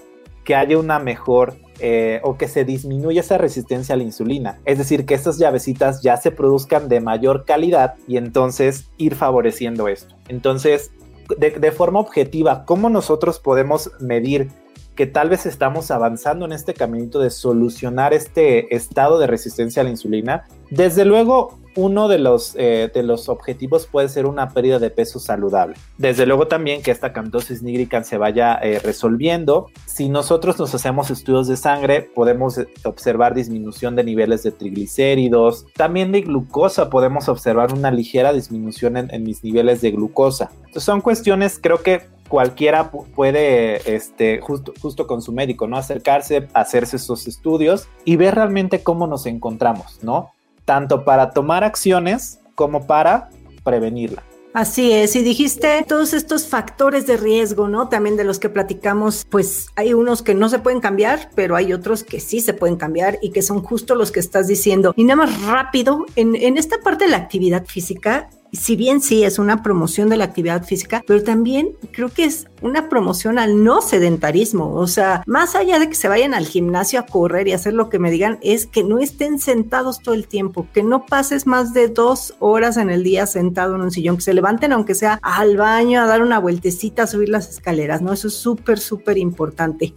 que 0.44 0.56
haya 0.56 0.78
una 0.78 1.00
mejor 1.00 1.56
eh, 1.80 2.22
o 2.24 2.38
que 2.38 2.48
se 2.48 2.66
disminuya 2.66 3.22
esa 3.22 3.38
resistencia 3.38 3.96
a 3.96 3.98
la 3.98 4.04
insulina. 4.04 4.60
Es 4.66 4.78
decir, 4.78 5.06
que 5.06 5.16
estas 5.16 5.38
llavecitas 5.38 6.02
ya 6.02 6.18
se 6.18 6.32
produzcan 6.32 6.88
de 6.88 7.02
mayor 7.02 7.46
calidad 7.46 7.96
y 8.08 8.18
entonces 8.18 8.90
ir 8.98 9.16
favoreciendo 9.16 9.88
esto. 9.88 10.16
Entonces, 10.28 10.92
de, 11.38 11.52
de 11.52 11.72
forma 11.72 12.00
objetiva, 12.00 12.66
¿cómo 12.66 12.90
nosotros 12.90 13.40
podemos 13.40 13.92
medir 14.00 14.50
que 14.96 15.08
tal 15.08 15.30
vez 15.30 15.46
estamos 15.46 15.90
avanzando 15.90 16.46
en 16.46 16.52
este 16.52 16.74
caminito 16.74 17.20
de 17.20 17.32
solucionar 17.32 18.14
este 18.14 18.76
estado 18.76 19.18
de 19.18 19.28
resistencia 19.28 19.82
a 19.82 19.84
la 19.84 19.90
insulina? 19.90 20.48
Desde 20.70 21.06
luego, 21.06 21.58
uno 21.76 22.08
de 22.08 22.20
los, 22.20 22.56
eh, 22.56 22.92
de 22.94 23.04
los 23.04 23.30
objetivos 23.30 23.88
puede 23.88 24.10
ser 24.10 24.26
una 24.26 24.50
pérdida 24.50 24.80
de 24.80 24.90
peso 24.90 25.20
saludable. 25.20 25.76
Desde 25.98 26.26
luego 26.26 26.48
también 26.48 26.82
que 26.82 26.92
esta 26.92 27.14
cantosis 27.14 27.62
nigricans 27.62 28.08
se 28.08 28.18
vaya 28.18 28.56
eh, 28.56 28.80
resolviendo. 28.80 29.68
Si 29.86 30.10
nosotros 30.10 30.60
nos 30.60 30.74
hacemos 30.76 31.10
estudios 31.10 31.48
de 31.48 31.58
sangre, 31.58 32.02
podemos 32.02 32.58
eh, 32.58 32.68
observar 32.84 33.34
disminución 33.34 33.96
de 33.96 34.04
niveles 34.04 34.44
de 34.44 34.52
triglicéridos. 34.52 35.66
También 35.76 36.12
de 36.12 36.22
glucosa 36.22 36.90
podemos 36.90 37.30
observar 37.30 37.74
una 37.74 37.92
ligera 37.92 38.34
disminución 38.34 38.98
en, 38.98 39.24
mis 39.24 39.44
niveles 39.44 39.82
de 39.82 39.92
glucosa. 39.92 40.52
Son 40.76 41.02
cuestiones, 41.02 41.60
creo 41.62 41.82
que 41.82 42.02
cualquiera 42.28 42.92
puede, 42.92 43.96
este, 43.96 44.40
justo, 44.40 44.74
justo 44.82 45.08
con 45.08 45.22
su 45.22 45.32
médico, 45.32 45.68
¿no? 45.68 45.78
Acercarse, 45.78 46.48
hacerse 46.54 46.98
esos 46.98 47.28
estudios 47.28 47.88
y 48.06 48.16
ver 48.16 48.36
realmente 48.36 48.84
cómo 48.84 49.08
nos 49.08 49.26
encontramos, 49.26 50.00
¿no? 50.02 50.32
Tanto 50.66 51.04
para 51.04 51.32
tomar 51.32 51.64
acciones 51.64 52.40
como 52.56 52.86
para 52.88 53.30
prevenirla. 53.64 54.24
Así 54.54 54.92
es, 54.92 55.16
y 55.16 55.24
dijiste 55.24 55.84
todos 55.88 56.14
estos 56.14 56.46
factores 56.46 57.08
de 57.08 57.18
riesgo, 57.18 57.68
¿no? 57.68 57.90
También 57.90 58.18
de 58.18 58.24
los 58.24 58.38
que 58.38 58.50
platicamos, 58.50 59.26
pues 59.28 59.70
hay 59.76 59.96
unos 59.96 60.22
que 60.22 60.36
no 60.36 60.48
se 60.48 60.60
pueden 60.60 60.80
cambiar, 60.80 61.32
pero 61.34 61.56
hay 61.56 61.74
otros 61.74 62.04
que 62.04 62.20
sí 62.20 62.40
se 62.40 62.54
pueden 62.54 62.76
cambiar 62.76 63.18
y 63.24 63.32
que 63.32 63.42
son 63.42 63.64
justo 63.64 63.96
los 63.96 64.12
que 64.12 64.20
estás 64.20 64.48
diciendo. 64.48 64.94
Y 64.96 65.06
nada 65.06 65.26
más 65.26 65.42
rápido, 65.42 66.06
en, 66.16 66.36
en 66.36 66.58
esta 66.58 66.78
parte 66.82 67.06
de 67.06 67.12
la 67.12 67.18
actividad 67.18 67.66
física, 67.66 68.30
si 68.54 68.76
bien 68.76 69.02
sí 69.02 69.24
es 69.24 69.40
una 69.40 69.64
promoción 69.64 70.10
de 70.10 70.18
la 70.18 70.26
actividad 70.26 70.64
física, 70.64 71.04
pero 71.08 71.24
también 71.24 71.76
creo 71.92 72.10
que 72.10 72.26
es 72.26 72.48
una 72.62 72.88
promoción 72.88 73.40
al 73.40 73.64
no 73.64 73.82
sedentarismo. 73.82 74.74
O 74.76 74.88
sea, 74.88 75.24
más 75.26 75.56
allá 75.56 75.80
de 75.80 75.90
que 75.90 75.96
se 75.96 76.08
vayan 76.08 76.34
al 76.34 76.46
gimnasio 76.46 77.00
a 77.00 77.06
correr 77.06 77.48
y 77.48 77.54
hacer 77.54 77.74
lo 77.74 77.90
que 77.90 78.00
me 78.00 78.12
digan, 78.12 78.38
es 78.42 78.68
que 78.68 78.84
no 78.84 79.00
estén 79.00 79.40
sentados 79.40 80.00
todo 80.02 80.14
el 80.14 80.28
tiempo, 80.28 80.68
que 80.72 80.84
no 80.84 81.06
pases 81.06 81.48
más 81.48 81.74
de 81.74 81.88
dos 81.88 82.36
horas 82.40 82.78
en 82.78 82.92
el 82.92 83.04
día 83.04 83.26
sentado 83.26 83.76
en 83.76 83.82
un 83.82 83.92
sillón, 83.92 84.18
que 84.18 84.24
se 84.24 84.34
levanten 84.34 84.72
aunque 84.72 84.94
sea 84.94 85.20
al 85.24 85.58
baño, 85.58 86.02
a 86.02 86.06
dar 86.06 86.22
una 86.22 86.38
vueltecita, 86.38 87.04
a 87.04 87.08
subir 87.08 87.30
las 87.30 87.50
escaleras, 87.50 88.02
¿no? 88.02 88.14
Eso 88.14 88.28
es 88.28 88.36
súper, 88.36 88.80
súper 88.80 89.18
importante. 89.18 89.96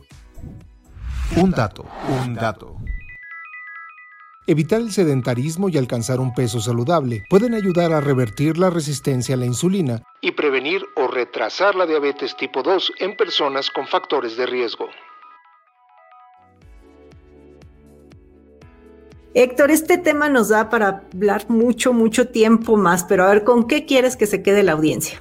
Un 1.36 1.50
dato, 1.50 1.84
un 2.24 2.34
dato. 2.34 2.75
Evitar 4.48 4.80
el 4.80 4.92
sedentarismo 4.92 5.68
y 5.68 5.76
alcanzar 5.76 6.20
un 6.20 6.32
peso 6.32 6.60
saludable 6.60 7.24
pueden 7.28 7.52
ayudar 7.52 7.92
a 7.92 8.00
revertir 8.00 8.58
la 8.58 8.70
resistencia 8.70 9.34
a 9.34 9.38
la 9.38 9.44
insulina 9.44 10.04
y 10.20 10.30
prevenir 10.30 10.84
o 10.94 11.08
retrasar 11.08 11.74
la 11.74 11.84
diabetes 11.84 12.36
tipo 12.36 12.62
2 12.62 12.92
en 13.00 13.16
personas 13.16 13.72
con 13.72 13.88
factores 13.88 14.36
de 14.36 14.46
riesgo. 14.46 14.86
Héctor, 19.34 19.72
este 19.72 19.98
tema 19.98 20.28
nos 20.28 20.50
da 20.50 20.70
para 20.70 21.02
hablar 21.12 21.50
mucho, 21.50 21.92
mucho 21.92 22.28
tiempo 22.28 22.76
más, 22.76 23.02
pero 23.02 23.24
a 23.24 23.30
ver, 23.30 23.42
¿con 23.42 23.66
qué 23.66 23.84
quieres 23.84 24.16
que 24.16 24.28
se 24.28 24.44
quede 24.44 24.62
la 24.62 24.72
audiencia? 24.72 25.20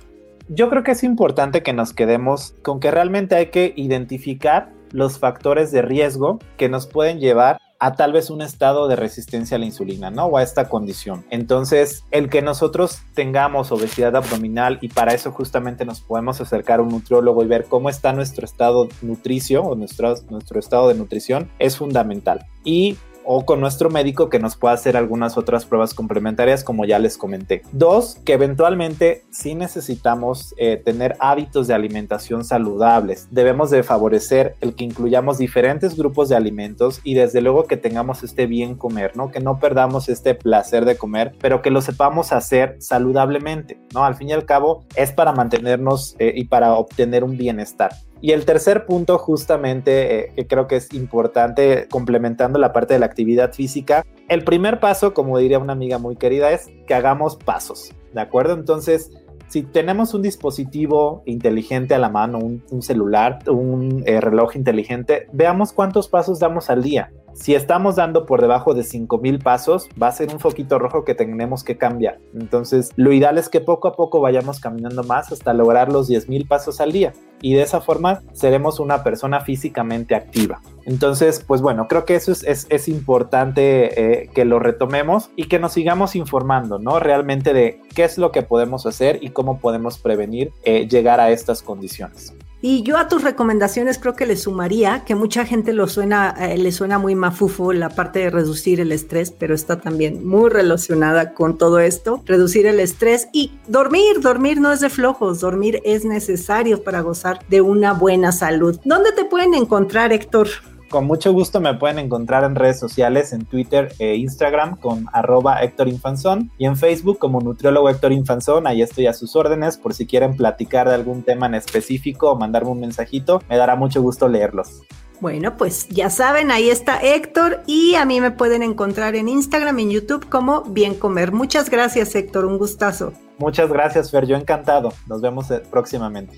Yo 0.49 0.69
creo 0.69 0.83
que 0.83 0.91
es 0.91 1.03
importante 1.03 1.63
que 1.63 1.73
nos 1.73 1.93
quedemos 1.93 2.53
con 2.61 2.79
que 2.79 2.91
realmente 2.91 3.33
hay 3.33 3.47
que 3.47 3.73
identificar 3.75 4.71
los 4.91 5.17
factores 5.17 5.71
de 5.71 5.81
riesgo 5.81 6.37
que 6.57 6.69
nos 6.69 6.85
pueden 6.85 7.19
llevar 7.19 7.57
a 7.79 7.95
tal 7.95 8.13
vez 8.13 8.29
un 8.29 8.41
estado 8.41 8.87
de 8.87 8.95
resistencia 8.95 9.57
a 9.57 9.59
la 9.59 9.65
insulina, 9.65 10.09
¿no? 10.09 10.25
O 10.25 10.37
a 10.37 10.43
esta 10.43 10.69
condición. 10.69 11.25
Entonces, 11.29 12.05
el 12.11 12.29
que 12.29 12.41
nosotros 12.41 12.99
tengamos 13.13 13.71
obesidad 13.71 14.15
abdominal 14.15 14.79
y 14.81 14.89
para 14.89 15.13
eso 15.13 15.31
justamente 15.31 15.85
nos 15.85 16.01
podemos 16.01 16.39
acercar 16.41 16.79
a 16.79 16.83
un 16.83 16.89
nutriólogo 16.89 17.43
y 17.43 17.47
ver 17.47 17.65
cómo 17.65 17.89
está 17.89 18.13
nuestro 18.13 18.45
estado 18.45 18.87
nutricio 19.01 19.63
o 19.63 19.75
nuestro, 19.75 20.15
nuestro 20.29 20.59
estado 20.59 20.87
de 20.87 20.95
nutrición 20.95 21.51
es 21.59 21.77
fundamental. 21.77 22.45
Y 22.63 22.97
o 23.25 23.45
con 23.45 23.59
nuestro 23.59 23.89
médico 23.89 24.29
que 24.29 24.39
nos 24.39 24.55
pueda 24.55 24.73
hacer 24.73 24.97
algunas 24.97 25.37
otras 25.37 25.65
pruebas 25.65 25.93
complementarias 25.93 26.63
como 26.63 26.85
ya 26.85 26.99
les 26.99 27.17
comenté. 27.17 27.63
Dos, 27.71 28.17
que 28.25 28.33
eventualmente 28.33 29.23
sí 29.31 29.55
necesitamos 29.55 30.53
eh, 30.57 30.81
tener 30.83 31.15
hábitos 31.19 31.67
de 31.67 31.73
alimentación 31.73 32.43
saludables. 32.43 33.27
Debemos 33.31 33.69
de 33.69 33.83
favorecer 33.83 34.55
el 34.61 34.75
que 34.75 34.83
incluyamos 34.83 35.37
diferentes 35.37 35.95
grupos 35.95 36.29
de 36.29 36.35
alimentos 36.35 37.01
y 37.03 37.15
desde 37.15 37.41
luego 37.41 37.65
que 37.65 37.77
tengamos 37.77 38.23
este 38.23 38.45
bien 38.45 38.75
comer, 38.75 39.15
¿no? 39.15 39.31
Que 39.31 39.39
no 39.39 39.59
perdamos 39.59 40.09
este 40.09 40.35
placer 40.35 40.85
de 40.85 40.97
comer, 40.97 41.33
pero 41.39 41.61
que 41.61 41.71
lo 41.71 41.81
sepamos 41.81 42.31
hacer 42.31 42.77
saludablemente, 42.79 43.79
¿no? 43.93 44.05
Al 44.05 44.15
fin 44.15 44.29
y 44.29 44.33
al 44.33 44.45
cabo 44.45 44.85
es 44.95 45.11
para 45.11 45.31
mantenernos 45.31 46.15
eh, 46.19 46.33
y 46.35 46.45
para 46.45 46.73
obtener 46.73 47.23
un 47.23 47.37
bienestar. 47.37 47.91
Y 48.21 48.31
el 48.31 48.45
tercer 48.45 48.85
punto, 48.85 49.17
justamente, 49.17 50.19
eh, 50.19 50.31
que 50.35 50.47
creo 50.47 50.67
que 50.67 50.77
es 50.77 50.93
importante, 50.93 51.87
complementando 51.89 52.59
la 52.59 52.73
parte 52.73 52.93
de 52.93 52.99
la 52.99 53.05
actividad 53.05 53.53
física, 53.53 54.05
el 54.29 54.43
primer 54.43 54.79
paso, 54.79 55.13
como 55.13 55.37
diría 55.37 55.59
una 55.59 55.73
amiga 55.73 55.97
muy 55.99 56.15
querida, 56.15 56.51
es 56.51 56.69
que 56.87 56.93
hagamos 56.93 57.35
pasos, 57.35 57.93
¿de 58.13 58.21
acuerdo? 58.21 58.53
Entonces, 58.53 59.11
si 59.47 59.63
tenemos 59.63 60.13
un 60.13 60.21
dispositivo 60.21 61.21
inteligente 61.25 61.93
a 61.93 61.99
la 61.99 62.09
mano, 62.09 62.39
un, 62.39 62.81
celular, 62.81 63.39
un 63.47 64.03
eh, 64.05 64.19
reloj 64.19 64.55
inteligente, 64.55 65.27
veamos 65.31 65.71
cuántos 65.71 66.07
pasos 66.07 66.39
damos 66.39 66.69
al 66.69 66.83
día. 66.83 67.11
Si 67.35 67.53
estamos 67.53 67.97
dando 67.97 68.25
por 68.25 68.39
debajo 68.39 68.73
de 68.73 68.83
5000 68.83 69.39
pasos, 69.39 69.89
va 70.01 70.07
a 70.07 70.11
ser 70.13 70.31
un 70.31 70.39
foquito 70.39 70.79
rojo 70.79 71.03
que 71.03 71.15
tenemos 71.15 71.65
que 71.65 71.77
cambiar. 71.77 72.17
Entonces, 72.33 72.91
lo 72.95 73.11
ideal 73.11 73.37
es 73.37 73.49
que 73.49 73.59
poco 73.59 73.89
a 73.89 73.93
poco 73.93 74.21
vayamos 74.21 74.61
caminando 74.61 75.03
más 75.03 75.33
hasta 75.33 75.53
lograr 75.53 75.91
los 75.91 76.07
10000 76.07 76.47
pasos 76.47 76.79
al 76.79 76.93
día. 76.93 77.11
Y 77.41 77.53
de 77.53 77.61
esa 77.61 77.81
forma 77.81 78.21
seremos 78.31 78.79
una 78.79 79.03
persona 79.03 79.41
físicamente 79.41 80.15
activa. 80.15 80.61
Entonces, 80.85 81.43
pues 81.45 81.61
bueno, 81.61 81.87
creo 81.89 82.05
que 82.05 82.15
eso 82.15 82.31
es, 82.31 82.87
importante 82.87 84.23
eh, 84.23 84.29
que 84.33 84.45
lo 84.45 84.59
retomemos 84.59 85.29
y 85.35 85.49
que 85.49 85.59
nos 85.59 85.73
sigamos 85.73 86.15
informando, 86.15 86.79
¿no? 86.79 86.99
Realmente 86.99 87.53
de 87.53 87.81
qué 87.93 88.03
es 88.03 88.17
lo 88.17 88.31
que 88.31 88.43
podemos 88.43 88.85
hacer 88.85 89.19
y 89.21 89.31
cómo 89.31 89.59
podemos 89.59 89.97
prevenir 89.97 90.53
eh, 90.63 90.87
llegar 90.87 91.19
a 91.19 91.31
estas 91.31 91.61
condiciones. 91.61 92.34
Y 92.67 92.81
yo 92.81 92.97
a 92.97 93.07
tus 93.07 93.21
recomendaciones 93.21 93.99
creo 93.99 94.15
que 94.15 94.25
le 94.25 94.35
sumaría 94.35 95.03
que 95.05 95.13
mucha 95.13 95.45
gente 95.45 95.71
lo 95.71 95.87
suena, 95.87 96.33
eh, 96.39 96.57
le 96.57 96.71
suena 96.71 96.97
muy 96.97 97.13
mafufo 97.13 97.71
la 97.73 97.89
parte 97.89 98.17
de 98.17 98.31
reducir 98.31 98.79
el 98.79 98.91
estrés, 98.91 99.29
pero 99.29 99.53
está 99.53 99.79
también 99.79 100.27
muy 100.27 100.49
relacionada 100.49 101.35
con 101.35 101.59
todo 101.59 101.77
esto. 101.77 102.23
Reducir 102.25 102.65
el 102.65 102.79
estrés 102.79 103.27
y 103.31 103.51
dormir, 103.67 104.19
dormir 104.19 104.59
no 104.59 104.71
es 104.71 104.79
de 104.79 104.89
flojos, 104.89 105.41
dormir 105.41 105.79
es 105.85 106.05
necesario 106.05 106.83
para 106.83 107.01
gozar 107.01 107.37
de 107.49 107.61
una 107.61 107.93
buena 107.93 108.31
salud. 108.31 108.79
¿Dónde 108.83 109.11
te 109.11 109.25
pueden 109.25 109.53
encontrar, 109.53 110.11
Héctor? 110.11 110.47
Con 110.89 111.05
mucho 111.05 111.33
gusto 111.33 111.59
me 111.59 111.73
pueden 111.73 111.99
encontrar 111.99 112.43
en 112.43 112.55
redes 112.55 112.79
sociales, 112.79 113.33
en 113.33 113.45
Twitter 113.45 113.93
e 113.99 114.15
Instagram 114.15 114.77
con 114.77 115.07
arroba 115.13 115.61
Héctor 115.61 115.87
Infanzón 115.87 116.51
y 116.57 116.65
en 116.65 116.77
Facebook 116.77 117.17
como 117.17 117.41
nutriólogo 117.41 117.89
Héctor 117.89 118.11
Infanzón. 118.11 118.67
Ahí 118.67 118.81
estoy 118.81 119.07
a 119.07 119.13
sus 119.13 119.35
órdenes 119.35 119.77
por 119.77 119.93
si 119.93 120.05
quieren 120.05 120.35
platicar 120.35 120.87
de 120.87 120.95
algún 120.95 121.23
tema 121.23 121.47
en 121.47 121.55
específico 121.55 122.31
o 122.31 122.37
mandarme 122.37 122.71
un 122.71 122.79
mensajito. 122.79 123.41
Me 123.49 123.57
dará 123.57 123.75
mucho 123.75 124.01
gusto 124.01 124.27
leerlos. 124.27 124.81
Bueno, 125.21 125.55
pues 125.57 125.87
ya 125.87 126.09
saben, 126.09 126.51
ahí 126.51 126.69
está 126.69 126.97
Héctor 126.97 127.61
y 127.65 127.95
a 127.95 128.05
mí 128.05 128.19
me 128.19 128.31
pueden 128.31 128.63
encontrar 128.63 129.15
en 129.15 129.29
Instagram 129.29 129.79
y 129.79 129.83
en 129.83 129.91
YouTube 129.91 130.27
como 130.29 130.63
Bien 130.63 130.93
Comer. 130.93 131.31
Muchas 131.31 131.69
gracias 131.69 132.13
Héctor, 132.15 132.45
un 132.45 132.57
gustazo. 132.57 133.13
Muchas 133.37 133.69
gracias 133.71 134.11
Fer, 134.11 134.25
yo 134.25 134.35
encantado. 134.35 134.93
Nos 135.07 135.21
vemos 135.21 135.49
eh, 135.51 135.61
próximamente. 135.71 136.37